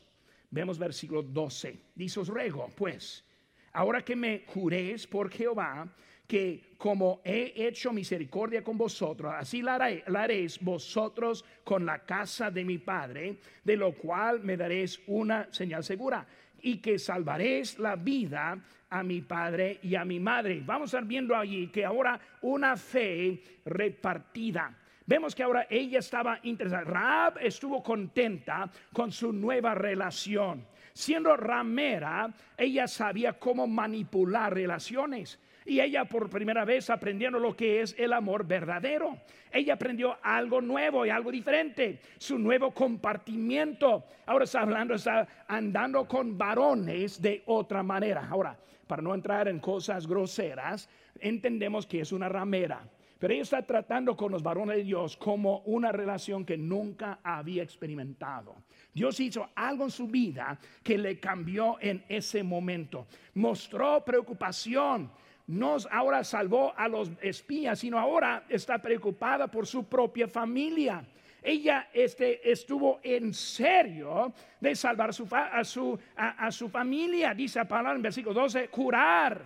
Vemos 0.51 0.77
versículo 0.77 1.23
12. 1.23 1.79
Dice, 1.95 2.19
os 2.19 2.27
ruego, 2.27 2.69
pues, 2.75 3.25
ahora 3.71 4.03
que 4.03 4.15
me 4.15 4.43
juréis 4.45 5.07
por 5.07 5.31
Jehová, 5.31 5.87
que 6.27 6.73
como 6.77 7.21
he 7.23 7.53
hecho 7.55 7.93
misericordia 7.93 8.63
con 8.63 8.77
vosotros, 8.77 9.33
así 9.35 9.61
la, 9.61 9.75
haréis 9.75 10.59
vosotros 10.59 11.45
con 11.63 11.85
la 11.85 11.99
casa 11.99 12.49
de 12.51 12.65
mi 12.65 12.77
Padre, 12.77 13.37
de 13.63 13.77
lo 13.77 13.93
cual 13.93 14.41
me 14.41 14.57
daréis 14.57 15.01
una 15.07 15.47
señal 15.51 15.83
segura 15.83 16.25
y 16.63 16.77
que 16.77 16.97
salvaréis 16.97 17.77
la 17.77 17.95
vida 17.95 18.57
a 18.89 19.03
mi 19.03 19.21
padre 19.21 19.79
y 19.83 19.95
a 19.95 20.05
mi 20.05 20.19
madre. 20.19 20.61
Vamos 20.65 20.93
a 20.93 20.97
estar 20.97 21.07
viendo 21.07 21.35
allí 21.35 21.67
que 21.67 21.83
ahora 21.83 22.19
una 22.41 22.77
fe 22.77 23.41
repartida. 23.65 24.77
Vemos 25.05 25.35
que 25.35 25.43
ahora 25.43 25.67
ella 25.69 25.99
estaba 25.99 26.39
interesada. 26.43 26.83
Raab 26.83 27.37
estuvo 27.39 27.83
contenta 27.83 28.71
con 28.93 29.11
su 29.11 29.33
nueva 29.33 29.75
relación. 29.75 30.65
Siendo 30.93 31.35
ramera, 31.35 32.31
ella 32.55 32.87
sabía 32.87 33.33
cómo 33.33 33.67
manipular 33.67 34.53
relaciones. 34.53 35.39
Y 35.65 35.79
ella 35.79 36.05
por 36.05 36.29
primera 36.29 36.65
vez 36.65 36.89
aprendiendo 36.89 37.39
lo 37.39 37.55
que 37.55 37.81
es 37.81 37.95
el 37.97 38.13
amor 38.13 38.45
verdadero. 38.45 39.17
Ella 39.51 39.75
aprendió 39.75 40.17
algo 40.21 40.61
nuevo 40.61 41.05
y 41.05 41.09
algo 41.09 41.31
diferente, 41.31 41.99
su 42.17 42.37
nuevo 42.37 42.71
compartimiento. 42.71 44.03
Ahora 44.25 44.45
está 44.45 44.61
hablando, 44.61 44.95
está 44.95 45.27
andando 45.47 46.07
con 46.07 46.37
varones 46.37 47.21
de 47.21 47.43
otra 47.45 47.83
manera. 47.83 48.27
Ahora, 48.29 48.57
para 48.87 49.01
no 49.01 49.13
entrar 49.13 49.47
en 49.47 49.59
cosas 49.59 50.07
groseras, 50.07 50.89
entendemos 51.19 51.85
que 51.85 52.01
es 52.01 52.11
una 52.11 52.29
ramera. 52.29 52.81
Pero 53.23 53.35
ella 53.35 53.43
está 53.43 53.61
tratando 53.61 54.17
con 54.17 54.33
los 54.33 54.43
varones 54.43 54.75
de 54.75 54.83
Dios 54.83 55.15
como 55.15 55.59
una 55.59 55.93
relación 55.93 56.43
que 56.43 56.57
nunca 56.57 57.19
había 57.23 57.63
experimentado. 57.63 58.55
Dios 58.93 59.17
hizo 59.21 59.49
algo 59.55 59.85
en 59.85 59.91
su 59.91 60.07
vida 60.07 60.59
que 60.83 60.97
le 60.97 61.21
cambió 61.21 61.77
en 61.79 62.03
ese 62.09 62.43
momento. 62.43 63.07
Mostró 63.35 64.03
preocupación 64.03 65.09
nos 65.47 65.87
ahora 65.91 66.23
salvó 66.23 66.73
a 66.75 66.87
los 66.87 67.11
espías, 67.21 67.79
sino 67.79 67.99
ahora 67.99 68.45
está 68.47 68.77
preocupada 68.79 69.47
por 69.47 69.67
su 69.67 69.85
propia 69.85 70.27
familia. 70.27 71.05
Ella 71.41 71.89
este, 71.91 72.49
estuvo 72.49 73.01
en 73.03 73.33
serio 73.33 74.33
de 74.61 74.75
salvar 74.75 75.09
a, 75.09 75.63
su, 75.63 75.99
a, 76.15 76.51
su 76.51 76.69
familia, 76.69 77.33
dice 77.33 77.59
la 77.59 77.67
palabra 77.67 77.95
en 77.95 78.01
versículo 78.01 78.33
12, 78.33 78.69
curar, 78.69 79.43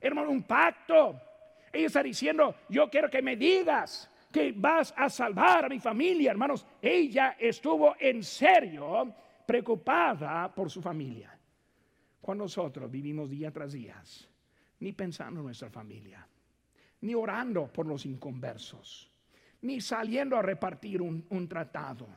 hermano, 0.00 0.30
un 0.30 0.44
pacto. 0.44 1.20
Ella 1.70 1.86
está 1.88 2.02
diciendo, 2.02 2.54
yo 2.70 2.88
quiero 2.88 3.10
que 3.10 3.20
me 3.20 3.36
digas 3.36 4.10
que 4.32 4.54
vas 4.56 4.94
a 4.96 5.10
salvar 5.10 5.66
a 5.66 5.68
mi 5.68 5.78
familia, 5.78 6.30
hermanos. 6.30 6.64
Ella 6.80 7.36
estuvo 7.38 7.94
en 8.00 8.22
serio 8.22 9.12
preocupada 9.44 10.50
por 10.54 10.70
su 10.70 10.80
familia. 10.80 11.38
Cuando 12.22 12.44
nosotros 12.44 12.90
vivimos 12.90 13.28
día 13.28 13.50
tras 13.50 13.72
día 13.72 14.02
ni 14.80 14.92
pensando 14.92 15.40
en 15.40 15.46
nuestra 15.46 15.70
familia, 15.70 16.26
ni 17.00 17.14
orando 17.14 17.72
por 17.72 17.86
los 17.86 18.04
inconversos, 18.06 19.10
ni 19.62 19.80
saliendo 19.80 20.36
a 20.36 20.42
repartir 20.42 21.00
un, 21.02 21.48
tratado, 21.48 22.08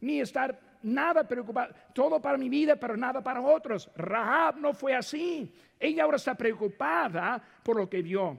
ni 0.00 0.20
estar 0.20 0.78
nada 0.82 1.26
preocupado, 1.26 1.74
todo 1.92 2.20
para 2.20 2.38
mi 2.38 2.48
vida, 2.48 2.76
pero 2.76 2.96
nada 2.96 3.22
para 3.22 3.40
otros. 3.40 3.90
Rahab 3.96 4.58
no 4.58 4.72
fue 4.72 4.94
así. 4.94 5.52
Ella 5.78 6.04
ahora 6.04 6.16
está 6.16 6.34
preocupada 6.34 7.42
por 7.62 7.76
lo 7.76 7.88
que 7.88 8.02
vio. 8.02 8.38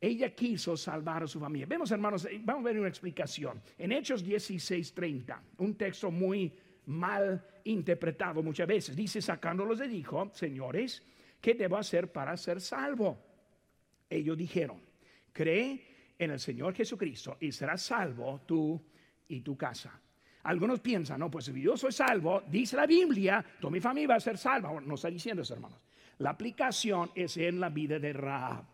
Ella 0.00 0.34
quiso 0.34 0.76
salvar 0.76 1.24
a 1.24 1.26
su 1.26 1.40
familia. 1.40 1.66
Vemos, 1.66 1.90
hermanos, 1.90 2.24
eh, 2.26 2.40
vamos 2.42 2.62
a 2.62 2.66
ver 2.66 2.78
una 2.78 2.88
explicación. 2.88 3.60
En 3.76 3.92
Hechos 3.92 4.24
16:30, 4.24 5.40
un 5.58 5.74
texto 5.74 6.10
muy 6.10 6.52
mal 6.86 7.44
interpretado 7.64 8.42
muchas 8.42 8.66
veces, 8.66 8.96
dice, 8.96 9.20
sacándolos 9.20 9.78
de 9.78 9.88
dijo, 9.88 10.30
señores, 10.32 11.02
¿qué 11.40 11.54
debo 11.54 11.76
hacer 11.76 12.12
para 12.12 12.36
ser 12.36 12.60
salvo? 12.60 13.18
Ellos 14.08 14.36
dijeron, 14.36 14.80
cree 15.32 16.14
en 16.18 16.30
el 16.30 16.40
Señor 16.40 16.74
Jesucristo 16.74 17.36
y 17.40 17.52
serás 17.52 17.82
salvo 17.82 18.40
tú 18.46 18.82
y 19.28 19.40
tu 19.40 19.56
casa. 19.56 20.00
Algunos 20.44 20.80
piensan, 20.80 21.20
no, 21.20 21.30
pues 21.30 21.46
si 21.46 21.60
yo 21.60 21.76
soy 21.76 21.92
salvo, 21.92 22.42
dice 22.48 22.76
la 22.76 22.86
Biblia, 22.86 23.44
toda 23.60 23.70
mi 23.70 23.80
familia 23.80 24.08
va 24.08 24.14
a 24.14 24.20
ser 24.20 24.38
salva. 24.38 24.80
no 24.80 24.94
está 24.94 25.10
diciendo 25.10 25.42
eso, 25.42 25.54
hermanos. 25.54 25.78
La 26.18 26.30
aplicación 26.30 27.10
es 27.14 27.36
en 27.36 27.60
la 27.60 27.68
vida 27.68 27.98
de 27.98 28.12
Rahab. 28.12 28.64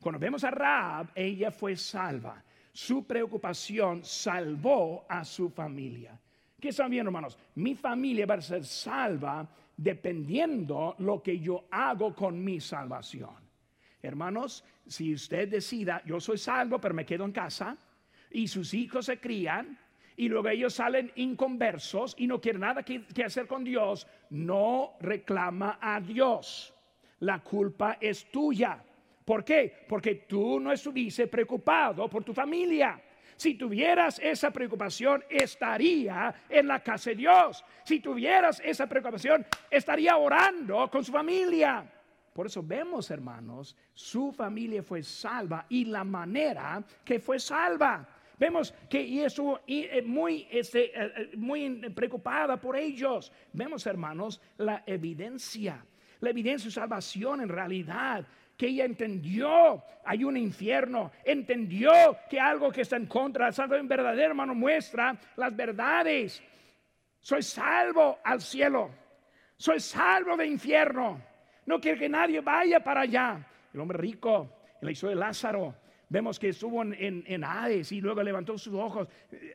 Cuando 0.00 0.18
vemos 0.18 0.42
a 0.44 0.50
Rahab, 0.50 1.10
ella 1.14 1.50
fue 1.50 1.76
salva. 1.76 2.42
Su 2.72 3.06
preocupación 3.06 4.04
salvó 4.04 5.04
a 5.08 5.24
su 5.24 5.50
familia. 5.50 6.18
¿Qué 6.58 6.70
están 6.70 6.90
viendo, 6.90 7.08
hermanos? 7.08 7.38
Mi 7.54 7.74
familia 7.74 8.26
va 8.26 8.34
a 8.34 8.40
ser 8.40 8.64
salva 8.64 9.48
dependiendo 9.80 10.94
lo 10.98 11.22
que 11.22 11.38
yo 11.38 11.64
hago 11.70 12.14
con 12.14 12.44
mi 12.44 12.60
salvación. 12.60 13.34
Hermanos, 14.02 14.62
si 14.86 15.14
usted 15.14 15.48
decida, 15.48 16.02
yo 16.04 16.20
soy 16.20 16.36
salvo, 16.36 16.78
pero 16.78 16.94
me 16.94 17.06
quedo 17.06 17.24
en 17.24 17.32
casa, 17.32 17.78
y 18.30 18.46
sus 18.46 18.74
hijos 18.74 19.06
se 19.06 19.18
crían, 19.18 19.78
y 20.16 20.28
luego 20.28 20.50
ellos 20.50 20.74
salen 20.74 21.10
inconversos 21.16 22.14
y 22.18 22.26
no 22.26 22.42
quieren 22.42 22.60
nada 22.60 22.82
que, 22.82 23.06
hacer 23.24 23.46
con 23.46 23.64
Dios, 23.64 24.06
no 24.28 24.96
reclama 25.00 25.78
a 25.80 25.98
Dios. 25.98 26.74
La 27.20 27.42
culpa 27.42 27.96
es 27.98 28.30
tuya. 28.30 28.84
¿Por 29.24 29.42
qué? 29.42 29.86
Porque 29.88 30.26
tú 30.28 30.60
no 30.60 30.72
estuviste 30.72 31.26
preocupado 31.26 32.08
por 32.10 32.22
tu 32.22 32.34
familia. 32.34 33.00
Si 33.40 33.54
tuvieras 33.54 34.18
esa 34.18 34.50
preocupación, 34.50 35.24
estaría 35.30 36.42
en 36.46 36.68
la 36.68 36.80
casa 36.80 37.08
de 37.08 37.16
Dios. 37.16 37.64
Si 37.84 37.98
tuvieras 37.98 38.60
esa 38.62 38.86
preocupación, 38.86 39.46
estaría 39.70 40.14
orando 40.18 40.90
con 40.90 41.02
su 41.02 41.10
familia. 41.10 41.90
Por 42.34 42.48
eso 42.48 42.62
vemos, 42.62 43.10
hermanos, 43.10 43.74
su 43.94 44.30
familia 44.30 44.82
fue 44.82 45.02
salva 45.02 45.64
y 45.70 45.86
la 45.86 46.04
manera 46.04 46.84
que 47.02 47.18
fue 47.18 47.40
salva. 47.40 48.06
Vemos 48.38 48.74
que 48.90 49.24
estuvo 49.24 49.60
eh, 49.66 50.02
muy, 50.02 50.46
este, 50.50 50.88
eh, 50.88 51.12
eh, 51.16 51.30
muy 51.34 51.78
preocupada 51.94 52.60
por 52.60 52.76
ellos. 52.76 53.32
Vemos, 53.54 53.86
hermanos, 53.86 54.38
la 54.58 54.82
evidencia. 54.84 55.82
La 56.20 56.28
evidencia 56.28 56.68
de 56.68 56.74
salvación 56.74 57.40
en 57.40 57.48
realidad 57.48 58.26
que 58.60 58.66
ella 58.66 58.84
entendió 58.84 59.82
hay 60.04 60.22
un 60.22 60.36
infierno, 60.36 61.12
entendió 61.24 61.90
que 62.28 62.38
algo 62.38 62.70
que 62.70 62.82
está 62.82 62.96
en 62.96 63.06
contra, 63.06 63.50
salvo 63.52 63.74
en 63.74 63.88
verdadero 63.88 64.32
hermano 64.32 64.54
muestra 64.54 65.16
las 65.36 65.56
verdades. 65.56 66.42
Soy 67.20 67.42
salvo 67.42 68.18
al 68.22 68.42
cielo, 68.42 68.90
soy 69.56 69.80
salvo 69.80 70.36
de 70.36 70.46
infierno. 70.46 71.22
No 71.64 71.80
quiero 71.80 71.98
que 71.98 72.10
nadie 72.10 72.42
vaya 72.42 72.80
para 72.80 73.00
allá. 73.00 73.48
El 73.72 73.80
hombre 73.80 73.96
rico, 73.96 74.60
el 74.82 74.90
hizo 74.90 75.08
de 75.08 75.14
Lázaro, 75.14 75.76
Vemos 76.10 76.40
que 76.40 76.48
estuvo 76.48 76.82
en, 76.82 77.22
en, 77.24 77.44
Hades 77.44 77.92
y 77.92 78.00
luego 78.00 78.20
levantó 78.20 78.58
sus 78.58 78.74
ojos. 78.74 79.06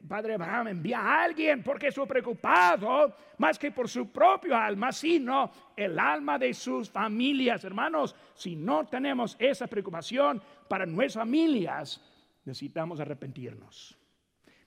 Padre 0.07 0.35
Abraham 0.35 0.69
envía 0.69 1.01
a 1.01 1.25
alguien 1.25 1.61
porque 1.61 1.87
estuvo 1.87 2.07
preocupado 2.07 3.13
más 3.39 3.59
que 3.59 3.71
por 3.71 3.89
su 3.89 4.09
propio 4.09 4.55
alma, 4.55 4.93
sino 4.93 5.51
el 5.75 5.99
alma 5.99 6.39
de 6.39 6.53
sus 6.53 6.89
familias. 6.89 7.65
Hermanos, 7.65 8.15
si 8.33 8.55
no 8.55 8.87
tenemos 8.87 9.35
esa 9.37 9.67
preocupación 9.67 10.41
para 10.69 10.85
nuestras 10.85 11.23
familias, 11.23 12.01
necesitamos 12.45 13.01
arrepentirnos. 13.01 13.99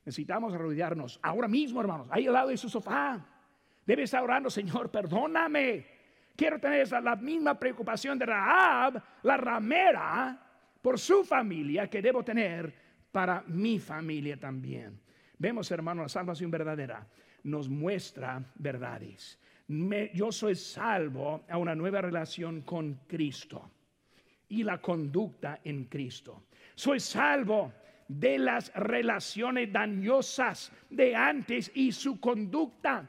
Necesitamos 0.05 0.53
arrodillarnos 0.53 1.19
ahora 1.23 1.49
mismo, 1.49 1.81
hermanos, 1.81 2.07
ahí 2.11 2.27
al 2.27 2.35
lado 2.35 2.49
de 2.51 2.59
su 2.59 2.69
sofá. 2.69 3.19
Debe 3.87 4.03
estar 4.03 4.23
orando, 4.23 4.51
Señor, 4.51 4.91
perdóname. 4.91 5.87
Quiero 6.37 6.61
tener 6.61 6.87
la 7.03 7.17
misma 7.17 7.59
preocupación 7.59 8.19
de 8.19 8.27
Rahab, 8.27 9.03
la 9.23 9.39
ramera, 9.39 10.48
por 10.81 10.99
su 10.99 11.25
familia 11.25 11.89
que 11.89 12.03
debo 12.03 12.23
tener 12.23 12.73
para 13.11 13.43
mi 13.47 13.79
familia 13.79 14.39
también. 14.39 15.01
Vemos, 15.39 15.71
hermano, 15.71 16.03
la 16.03 16.09
salvación 16.09 16.51
verdadera 16.51 17.07
nos 17.45 17.69
muestra 17.69 18.43
verdades. 18.57 19.39
yo 20.15 20.33
soy 20.33 20.55
salvo 20.55 21.45
a 21.49 21.59
una 21.59 21.75
nueva 21.75 22.01
relación 22.01 22.63
con 22.63 22.95
Cristo 23.07 23.71
y 24.49 24.63
la 24.65 24.79
conducta 24.81 25.61
en 25.65 25.85
Cristo. 25.85 26.45
Soy 26.75 27.01
salvo 27.01 27.73
de 28.09 28.39
las 28.39 28.73
relaciones 28.75 29.71
dañosas 29.71 30.73
de 30.89 31.15
antes 31.15 31.71
y 31.75 31.93
su 31.93 32.19
conducta. 32.19 33.09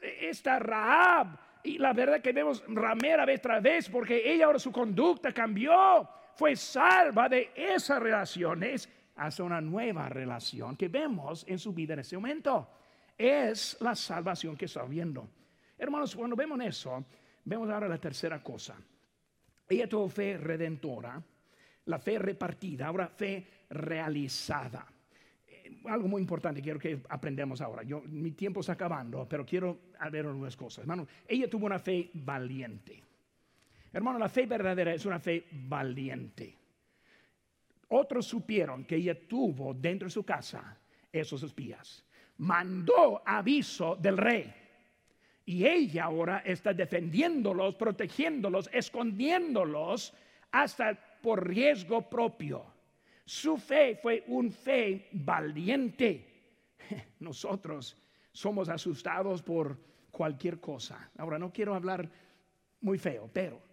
Esta 0.00 0.58
Rahab, 0.58 1.38
y 1.64 1.78
la 1.78 1.92
verdad 1.92 2.20
que 2.20 2.32
vemos 2.32 2.62
ramera 2.68 3.24
vez 3.24 3.40
tras 3.40 3.62
vez, 3.62 3.88
porque 3.88 4.30
ella 4.30 4.46
ahora 4.46 4.58
su 4.58 4.70
conducta 4.70 5.32
cambió 5.32 6.08
fue 6.36 6.54
salva 6.54 7.28
de 7.28 7.50
esas 7.54 8.00
relaciones 8.00 8.88
hasta 9.16 9.42
una 9.42 9.60
nueva 9.60 10.08
relación 10.10 10.76
que 10.76 10.88
vemos 10.88 11.44
en 11.48 11.58
su 11.58 11.72
vida 11.72 11.94
en 11.94 12.00
este 12.00 12.16
momento. 12.16 12.68
Es 13.16 13.78
la 13.80 13.94
salvación 13.94 14.54
que 14.54 14.66
está 14.66 14.84
viendo. 14.84 15.26
Hermanos, 15.78 16.14
cuando 16.14 16.36
vemos 16.36 16.60
eso, 16.60 17.04
vemos 17.42 17.70
ahora 17.70 17.88
la 17.88 17.96
tercera 17.96 18.42
cosa. 18.42 18.76
Ella 19.66 19.88
tuvo 19.88 20.10
fe 20.10 20.36
redentora, 20.36 21.20
la 21.86 21.98
fe 21.98 22.18
repartida, 22.18 22.86
ahora 22.86 23.08
fe 23.08 23.46
realizada. 23.70 24.86
Eh, 25.46 25.80
algo 25.86 26.06
muy 26.06 26.20
importante 26.20 26.60
quiero 26.60 26.78
que 26.78 27.00
aprendamos 27.08 27.62
ahora. 27.62 27.82
Yo, 27.82 28.02
mi 28.02 28.32
tiempo 28.32 28.60
está 28.60 28.74
acabando, 28.74 29.26
pero 29.26 29.46
quiero 29.46 29.78
ver 30.12 30.26
algunas 30.26 30.54
cosas. 30.54 30.80
Hermano, 30.80 31.06
ella 31.26 31.48
tuvo 31.48 31.64
una 31.64 31.78
fe 31.78 32.10
valiente. 32.12 33.02
Hermano, 33.96 34.18
la 34.18 34.28
fe 34.28 34.44
verdadera 34.44 34.92
es 34.92 35.06
una 35.06 35.18
fe 35.18 35.46
valiente. 35.50 36.54
Otros 37.88 38.26
supieron 38.26 38.84
que 38.84 38.96
ella 38.96 39.26
tuvo 39.26 39.72
dentro 39.72 40.04
de 40.04 40.12
su 40.12 40.22
casa 40.22 40.78
esos 41.10 41.42
espías. 41.42 42.04
Mandó 42.36 43.22
aviso 43.24 43.96
del 43.96 44.18
rey. 44.18 44.52
Y 45.46 45.64
ella 45.64 46.04
ahora 46.04 46.42
está 46.44 46.74
defendiéndolos, 46.74 47.74
protegiéndolos, 47.76 48.68
escondiéndolos 48.70 50.12
hasta 50.50 50.94
por 51.22 51.48
riesgo 51.48 52.02
propio. 52.02 52.66
Su 53.24 53.56
fe 53.56 53.96
fue 53.96 54.24
un 54.26 54.52
fe 54.52 55.08
valiente. 55.12 56.74
Nosotros 57.20 57.96
somos 58.30 58.68
asustados 58.68 59.40
por 59.40 59.78
cualquier 60.10 60.60
cosa. 60.60 61.10
Ahora 61.16 61.38
no 61.38 61.50
quiero 61.50 61.74
hablar 61.74 62.06
muy 62.82 62.98
feo, 62.98 63.30
pero 63.32 63.64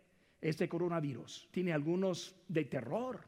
este 0.44 0.68
coronavirus. 0.68 1.48
Tiene 1.52 1.72
algunos 1.74 2.36
de 2.48 2.66
terror. 2.66 3.24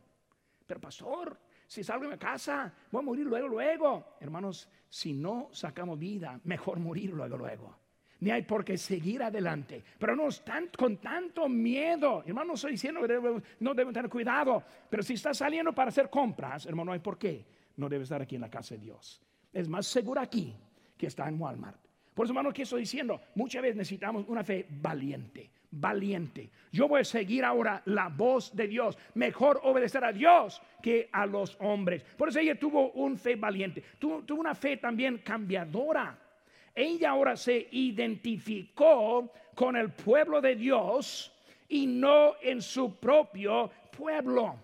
Pero 0.68 0.82
pastor, 0.82 1.40
si 1.66 1.84
salgo 1.84 2.04
de 2.04 2.12
mi 2.12 2.18
casa, 2.18 2.74
voy 2.92 3.00
a 3.00 3.06
morir 3.06 3.26
luego, 3.26 3.48
luego. 3.48 4.18
Hermanos, 4.20 4.70
si 4.90 5.14
no 5.14 5.50
sacamos 5.54 5.98
vida, 5.98 6.40
mejor 6.44 6.80
morir 6.80 7.12
luego, 7.12 7.38
luego. 7.38 7.78
Ni 8.20 8.32
hay 8.32 8.42
por 8.42 8.66
qué 8.66 8.78
seguir 8.78 9.24
adelante. 9.24 9.82
Pero 9.98 10.16
no 10.16 10.28
están 10.28 10.70
con 10.78 10.98
tanto 10.98 11.48
miedo. 11.48 12.24
Hermano, 12.26 12.48
no 12.48 12.54
estoy 12.56 12.72
diciendo 12.74 13.02
que 13.02 13.42
no 13.62 13.74
deben 13.74 13.94
tener 13.94 14.10
cuidado. 14.10 14.64
Pero 14.90 15.02
si 15.02 15.14
está 15.14 15.34
saliendo 15.34 15.74
para 15.74 15.90
hacer 15.90 16.10
compras, 16.10 16.66
hermano, 16.66 16.88
no 16.88 16.94
hay 16.94 17.00
por 17.00 17.18
qué. 17.18 17.46
No 17.78 17.88
debe 17.88 18.04
estar 18.04 18.22
aquí 18.22 18.36
en 18.36 18.42
la 18.42 18.50
casa 18.50 18.76
de 18.76 18.82
Dios. 18.82 19.22
Es 19.54 19.70
más 19.70 19.88
seguro 19.88 20.20
aquí 20.20 20.54
que 20.98 21.08
está 21.08 21.30
en 21.30 21.40
Walmart. 21.40 21.80
Por 22.14 22.26
eso, 22.26 22.32
hermano, 22.32 22.52
¿qué 22.52 22.64
estoy 22.64 22.82
diciendo? 22.82 23.22
Muchas 23.36 23.62
veces 23.62 23.78
necesitamos 23.78 24.26
una 24.28 24.44
fe 24.44 24.66
valiente 24.70 25.52
valiente. 25.76 26.50
Yo 26.72 26.88
voy 26.88 27.02
a 27.02 27.06
seguir 27.06 27.44
ahora 27.46 27.82
la 27.86 28.10
voz 28.10 28.56
de 28.56 28.68
Dios. 28.68 28.98
Mejor 29.14 29.60
obedecer 29.64 30.04
a 30.04 30.12
Dios 30.12 30.62
que 30.82 31.10
a 31.12 31.26
los 31.26 31.56
hombres. 31.60 32.04
Por 32.18 32.30
eso 32.30 32.40
ella 32.40 32.60
tuvo 32.60 32.92
un 32.92 33.18
fe 33.18 33.36
valiente. 33.36 33.84
Tuvo, 34.00 34.24
tuvo 34.24 34.42
una 34.42 34.56
fe 34.56 34.78
también 34.78 35.20
cambiadora. 35.20 36.18
Ella 36.74 37.12
ahora 37.12 37.38
se 37.38 37.68
identificó 37.72 39.32
con 39.54 39.76
el 39.76 39.92
pueblo 39.92 40.42
de 40.42 40.56
Dios 40.56 41.32
y 41.70 41.88
no 41.88 42.36
en 42.42 42.62
su 42.62 42.96
propio 42.98 43.72
pueblo. 43.98 44.56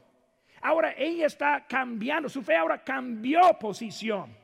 Ahora 0.62 0.93
ella 0.97 1.26
está 1.26 1.66
cambiando, 1.68 2.30
su 2.30 2.41
fe 2.43 2.55
ahora 2.55 2.84
cambió 2.84 3.57
posición. 3.59 4.36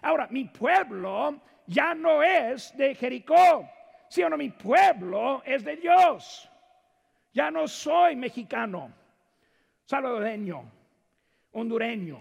Ahora 0.00 0.28
mi 0.30 0.44
pueblo 0.44 1.40
ya 1.66 1.94
no 1.94 2.22
es 2.22 2.74
de 2.76 2.94
Jericó, 2.94 3.68
si 4.08 4.22
o 4.22 4.28
no, 4.28 4.36
mi 4.36 4.50
pueblo 4.50 5.42
es 5.44 5.64
de 5.64 5.76
Dios. 5.76 6.48
Ya 7.32 7.50
no 7.50 7.68
soy 7.68 8.16
mexicano, 8.16 8.92
salvadoreño, 9.84 10.70
hondureño. 11.52 12.20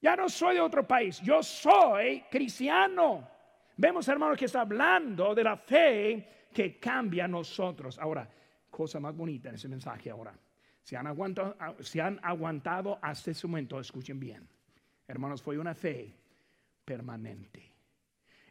Ya 0.00 0.16
no 0.16 0.28
soy 0.28 0.56
de 0.56 0.60
otro 0.60 0.86
país. 0.86 1.20
Yo 1.20 1.42
soy 1.42 2.24
cristiano. 2.30 3.28
Vemos, 3.76 4.08
hermanos, 4.08 4.36
que 4.36 4.46
está 4.46 4.62
hablando 4.62 5.34
de 5.34 5.44
la 5.44 5.56
fe 5.56 6.48
que 6.52 6.78
cambia 6.78 7.24
a 7.24 7.28
nosotros. 7.28 7.98
Ahora, 7.98 8.28
cosa 8.70 9.00
más 9.00 9.14
bonita 9.16 9.48
en 9.48 9.56
ese 9.56 9.68
mensaje 9.68 10.10
ahora. 10.10 10.34
Si 10.82 10.96
han 10.96 11.06
aguantado, 11.06 11.56
si 11.80 12.00
han 12.00 12.18
aguantado 12.22 12.98
hasta 13.02 13.30
ese 13.30 13.46
momento, 13.46 13.78
escuchen 13.78 14.18
bien. 14.18 14.48
Hermanos, 15.06 15.42
fue 15.42 15.58
una 15.58 15.74
fe 15.74 16.14
permanente. 16.84 17.67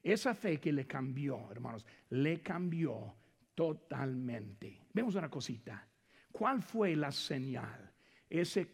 Esa 0.08 0.34
fe 0.34 0.58
que 0.58 0.72
le 0.72 0.88
cambió, 0.88 1.52
hermanos, 1.52 1.86
le 2.12 2.42
cambió 2.42 3.14
totalmente. 3.54 4.84
Vemos 4.94 5.16
una 5.16 5.30
cosita. 5.30 5.86
¿Cuál 6.32 6.62
fue 6.62 6.96
la 6.96 7.12
señal? 7.12 7.92
Ese 8.30 8.72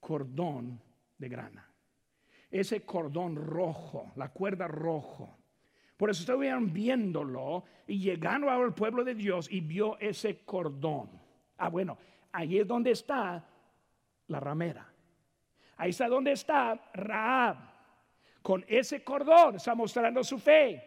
cordón 0.00 0.80
de 1.18 1.28
grana. 1.28 1.70
Ese 2.50 2.80
cordón 2.80 3.36
rojo, 3.36 4.10
la 4.16 4.30
cuerda 4.30 4.68
rojo. 4.68 5.36
Por 5.98 6.08
eso 6.08 6.22
estuvieron 6.22 6.72
viéndolo 6.72 7.64
y 7.86 7.98
llegando 7.98 8.48
al 8.48 8.72
pueblo 8.72 9.04
de 9.04 9.14
Dios 9.14 9.52
y 9.52 9.60
vio 9.60 9.98
ese 9.98 10.46
cordón. 10.46 11.10
Ah, 11.58 11.68
bueno, 11.68 11.98
ahí 12.32 12.58
es 12.58 12.66
donde 12.66 12.92
está 12.92 13.46
la 14.28 14.40
ramera. 14.40 14.90
Ahí 15.76 15.90
está 15.90 16.08
donde 16.08 16.32
está 16.32 16.90
Raab. 16.94 17.69
Con 18.42 18.64
ese 18.68 19.02
cordón 19.04 19.56
está 19.56 19.74
mostrando 19.74 20.24
su 20.24 20.38
fe. 20.38 20.82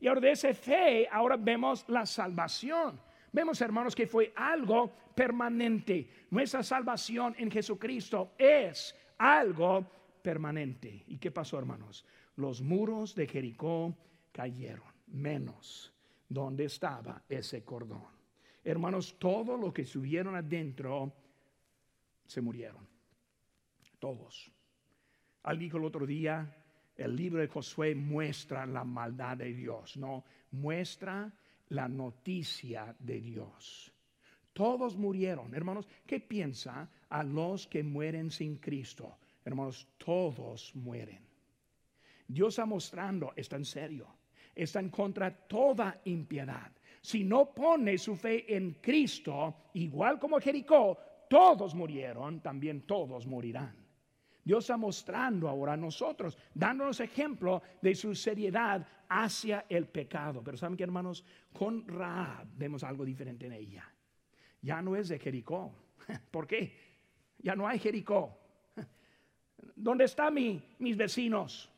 Y 0.00 0.08
ahora 0.08 0.20
de 0.20 0.32
esa 0.32 0.52
fe, 0.52 1.08
ahora 1.10 1.36
vemos 1.36 1.84
la 1.88 2.04
salvación. 2.04 3.00
Vemos, 3.30 3.60
hermanos, 3.60 3.94
que 3.94 4.06
fue 4.06 4.32
algo 4.36 4.92
permanente. 5.14 6.26
Nuestra 6.30 6.62
salvación 6.62 7.34
en 7.38 7.50
Jesucristo 7.50 8.32
es 8.36 8.94
algo 9.18 9.86
permanente. 10.20 11.04
¿Y 11.06 11.18
qué 11.18 11.30
pasó, 11.30 11.58
hermanos? 11.58 12.04
Los 12.36 12.60
muros 12.60 13.14
de 13.14 13.26
Jericó 13.26 13.96
cayeron, 14.32 14.92
menos 15.06 15.92
donde 16.28 16.64
estaba 16.64 17.22
ese 17.28 17.64
cordón. 17.64 18.06
Hermanos, 18.64 19.18
todo 19.18 19.56
lo 19.56 19.72
que 19.72 19.84
subieron 19.84 20.34
adentro 20.34 21.12
se 22.26 22.40
murieron. 22.40 22.86
Todos. 23.98 24.50
Alguien 25.42 25.68
dijo 25.68 25.78
el 25.78 25.84
otro 25.84 26.06
día, 26.06 26.61
el 26.96 27.16
libro 27.16 27.40
de 27.40 27.48
Josué 27.48 27.94
muestra 27.94 28.66
la 28.66 28.84
maldad 28.84 29.36
de 29.36 29.52
Dios, 29.52 29.96
no, 29.96 30.24
muestra 30.50 31.32
la 31.68 31.88
noticia 31.88 32.94
de 32.98 33.20
Dios. 33.20 33.92
Todos 34.52 34.96
murieron, 34.96 35.54
hermanos. 35.54 35.88
¿Qué 36.06 36.20
piensa 36.20 36.88
a 37.08 37.22
los 37.22 37.66
que 37.66 37.82
mueren 37.82 38.30
sin 38.30 38.56
Cristo? 38.56 39.16
Hermanos, 39.44 39.88
todos 39.96 40.74
mueren. 40.76 41.26
Dios 42.28 42.54
está 42.54 42.66
mostrando, 42.66 43.32
está 43.34 43.56
en 43.56 43.64
serio, 43.64 44.06
está 44.54 44.80
en 44.80 44.90
contra 44.90 45.30
toda 45.30 46.00
impiedad. 46.04 46.70
Si 47.00 47.24
no 47.24 47.52
pone 47.52 47.98
su 47.98 48.14
fe 48.14 48.54
en 48.54 48.74
Cristo, 48.74 49.54
igual 49.74 50.18
como 50.18 50.38
Jericó, 50.38 50.98
todos 51.28 51.74
murieron, 51.74 52.40
también 52.40 52.82
todos 52.82 53.26
morirán. 53.26 53.81
Dios 54.44 54.64
está 54.64 54.76
mostrando 54.76 55.48
ahora 55.48 55.74
a 55.74 55.76
nosotros, 55.76 56.36
dándonos 56.52 56.98
ejemplo 57.00 57.62
de 57.80 57.94
su 57.94 58.14
seriedad 58.14 58.86
hacia 59.08 59.66
el 59.68 59.86
pecado. 59.86 60.42
Pero 60.42 60.56
saben 60.56 60.76
que 60.76 60.82
hermanos, 60.82 61.24
con 61.52 61.86
Raab 61.86 62.46
vemos 62.56 62.82
algo 62.82 63.04
diferente 63.04 63.46
en 63.46 63.52
ella. 63.52 63.88
Ya 64.60 64.82
no 64.82 64.96
es 64.96 65.08
de 65.08 65.18
Jericó. 65.18 65.72
¿Por 66.30 66.46
qué? 66.46 66.76
Ya 67.38 67.54
no 67.54 67.68
hay 67.68 67.78
Jericó. 67.78 68.38
¿Dónde 69.76 70.04
están 70.04 70.34
mis 70.34 70.96
vecinos? 70.96 71.70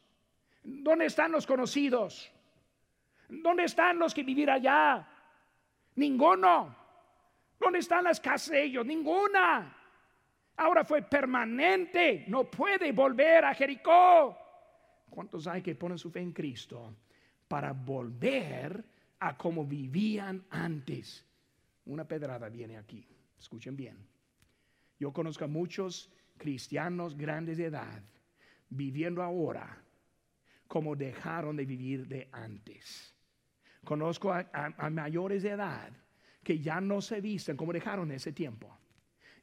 ¿Dónde 0.62 1.06
están 1.06 1.32
los 1.32 1.46
conocidos? 1.46 2.32
¿Dónde 3.28 3.64
están 3.64 3.98
los 3.98 4.14
que 4.14 4.22
vivir 4.22 4.50
allá? 4.50 5.06
Ninguno. 5.96 6.74
¿Dónde 7.58 7.78
están 7.78 8.04
las 8.04 8.20
casas 8.20 8.50
de 8.50 8.64
ellos? 8.64 8.86
Ninguna. 8.86 9.83
Ahora 10.56 10.84
fue 10.84 11.02
permanente. 11.02 12.24
No 12.28 12.50
puede 12.50 12.92
volver 12.92 13.44
a 13.44 13.54
Jericó. 13.54 14.36
¿Cuántos 15.10 15.46
hay 15.46 15.62
que 15.62 15.74
ponen 15.74 15.98
su 15.98 16.10
fe 16.10 16.20
en 16.20 16.32
Cristo 16.32 16.94
para 17.46 17.72
volver 17.72 18.84
a 19.20 19.36
como 19.36 19.64
vivían 19.64 20.44
antes? 20.50 21.24
Una 21.86 22.06
pedrada 22.06 22.48
viene 22.48 22.76
aquí. 22.76 23.06
Escuchen 23.38 23.76
bien. 23.76 23.96
Yo 24.98 25.12
conozco 25.12 25.44
a 25.44 25.48
muchos 25.48 26.10
cristianos 26.36 27.16
grandes 27.16 27.58
de 27.58 27.66
edad 27.66 28.02
viviendo 28.68 29.22
ahora 29.22 29.84
como 30.66 30.96
dejaron 30.96 31.56
de 31.56 31.64
vivir 31.64 32.08
de 32.08 32.28
antes. 32.32 33.14
Conozco 33.84 34.32
a, 34.32 34.90
mayores 34.90 35.42
de 35.42 35.50
edad 35.50 35.92
que 36.42 36.58
ya 36.58 36.80
no 36.80 37.00
se 37.00 37.20
visten 37.20 37.56
como 37.56 37.72
dejaron 37.72 38.10
ese 38.10 38.32
tiempo. 38.32 38.76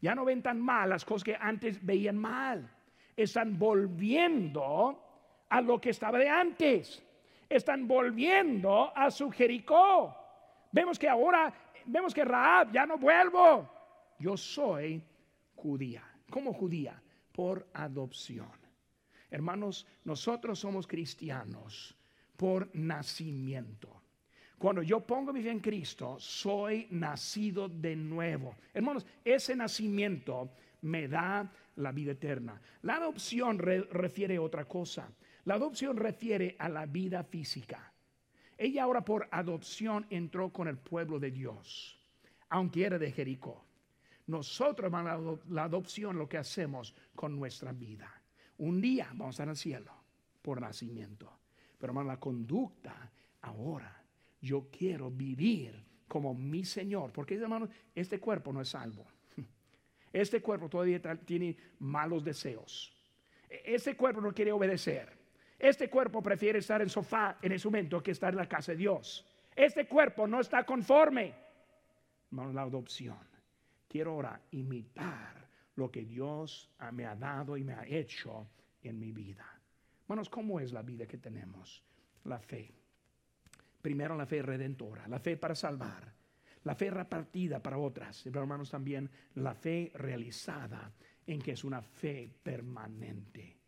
Ya 0.01 0.15
no 0.15 0.25
ven 0.25 0.41
tan 0.41 0.59
mal 0.59 0.89
las 0.89 1.05
cosas 1.05 1.23
que 1.23 1.37
antes 1.39 1.83
veían 1.85 2.17
mal. 2.17 2.69
Están 3.15 3.57
volviendo 3.57 4.99
a 5.47 5.61
lo 5.61 5.79
que 5.79 5.91
estaba 5.91 6.17
de 6.17 6.27
antes. 6.27 7.03
Están 7.47 7.87
volviendo 7.87 8.91
a 8.95 9.11
su 9.11 9.29
Jericó. 9.29 10.15
Vemos 10.71 10.97
que 10.97 11.07
ahora, 11.07 11.53
vemos 11.85 12.13
que 12.13 12.25
Raab, 12.25 12.71
ya 12.71 12.85
no 12.85 12.97
vuelvo. 12.97 13.69
Yo 14.17 14.35
soy 14.35 15.03
judía. 15.55 16.03
¿Cómo 16.29 16.53
judía? 16.53 17.01
Por 17.31 17.67
adopción. 17.73 18.51
Hermanos, 19.29 19.85
nosotros 20.03 20.59
somos 20.59 20.87
cristianos 20.87 21.95
por 22.37 22.69
nacimiento. 22.73 24.00
Cuando 24.61 24.83
yo 24.83 24.99
pongo 24.99 25.33
mi 25.33 25.41
fe 25.41 25.49
en 25.49 25.59
Cristo, 25.59 26.19
soy 26.19 26.85
nacido 26.91 27.67
de 27.67 27.95
nuevo. 27.95 28.57
Hermanos, 28.71 29.07
ese 29.25 29.55
nacimiento 29.55 30.51
me 30.81 31.07
da 31.07 31.51
la 31.77 31.91
vida 31.91 32.11
eterna. 32.11 32.61
La 32.83 32.97
adopción 32.97 33.57
refiere 33.57 34.35
a 34.35 34.41
otra 34.43 34.65
cosa. 34.65 35.09
La 35.45 35.55
adopción 35.55 35.97
refiere 35.97 36.55
a 36.59 36.69
la 36.69 36.85
vida 36.85 37.23
física. 37.23 37.91
Ella 38.55 38.83
ahora 38.83 39.03
por 39.03 39.27
adopción 39.31 40.05
entró 40.11 40.53
con 40.53 40.67
el 40.67 40.77
pueblo 40.77 41.17
de 41.17 41.31
Dios, 41.31 41.99
aunque 42.49 42.85
era 42.85 42.99
de 42.99 43.11
Jericó. 43.11 43.65
Nosotros, 44.27 44.91
la 45.49 45.63
adopción, 45.63 46.19
lo 46.19 46.29
que 46.29 46.37
hacemos 46.37 46.93
con 47.15 47.35
nuestra 47.35 47.71
vida. 47.71 48.13
Un 48.59 48.79
día 48.79 49.07
vamos 49.15 49.39
al 49.39 49.57
cielo 49.57 49.91
por 50.39 50.61
nacimiento. 50.61 51.39
Pero 51.79 51.93
hermano, 51.93 52.09
la 52.09 52.19
conducta 52.19 53.11
ahora 53.41 54.00
yo 54.41 54.67
quiero 54.71 55.09
vivir 55.09 55.73
como 56.07 56.33
mi 56.33 56.65
Señor. 56.65 57.11
Porque, 57.13 57.35
hermanos, 57.35 57.69
este 57.95 58.19
cuerpo 58.19 58.51
no 58.51 58.61
es 58.61 58.69
salvo. 58.69 59.05
Este 60.13 60.41
cuerpo 60.41 60.67
todavía 60.67 60.99
tiene 61.23 61.55
malos 61.79 62.21
deseos. 62.21 62.93
E, 63.49 63.61
este 63.75 63.95
cuerpo 63.95 64.19
no 64.19 64.33
quiere 64.33 64.51
obedecer. 64.51 65.07
Este 65.57 65.89
cuerpo 65.89 66.21
prefiere 66.21 66.59
estar 66.59 66.81
en 66.81 66.89
sofá 66.89 67.37
en 67.41 67.53
ese 67.53 67.65
momento 67.69 68.03
que 68.03 68.11
estar 68.11 68.33
en 68.33 68.37
la 68.37 68.49
casa 68.49 68.73
de 68.73 68.79
Dios. 68.79 69.25
Este 69.55 69.87
cuerpo 69.87 70.27
no 70.27 70.41
está 70.41 70.65
conforme. 70.65 71.33
Hermano, 72.29 72.51
la 72.51 72.63
adopción. 72.63 73.25
Quiero 73.87 74.11
ahora 74.11 74.41
imitar 74.51 75.47
lo 75.75 75.89
que 75.89 76.03
Dios 76.03 76.69
me 76.91 77.05
ha 77.05 77.15
dado 77.15 77.55
y 77.55 77.63
me 77.63 77.73
ha 77.73 77.85
hecho 77.85 78.49
en 78.83 78.99
mi 78.99 79.13
vida. 79.13 79.45
Hermanos, 80.03 80.29
¿cómo 80.29 80.59
es 80.59 80.73
la 80.73 80.81
vida 80.81 81.05
que 81.05 81.17
tenemos? 81.17 81.81
La 82.25 82.39
fe. 82.39 82.80
Primero 83.81 84.15
la 84.15 84.25
fe 84.25 84.41
redentora, 84.41 85.07
la 85.07 85.19
fe 85.19 85.37
para 85.37 85.55
salvar, 85.55 86.13
la 86.63 86.75
fe 86.75 86.91
repartida 86.91 87.61
para 87.61 87.77
otras, 87.77 88.21
pero 88.23 88.41
hermanos 88.41 88.69
también 88.69 89.09
la 89.35 89.55
fe 89.55 89.91
realizada 89.95 90.93
en 91.25 91.41
que 91.41 91.51
es 91.53 91.63
una 91.63 91.81
fe 91.81 92.31
permanente. 92.43 93.60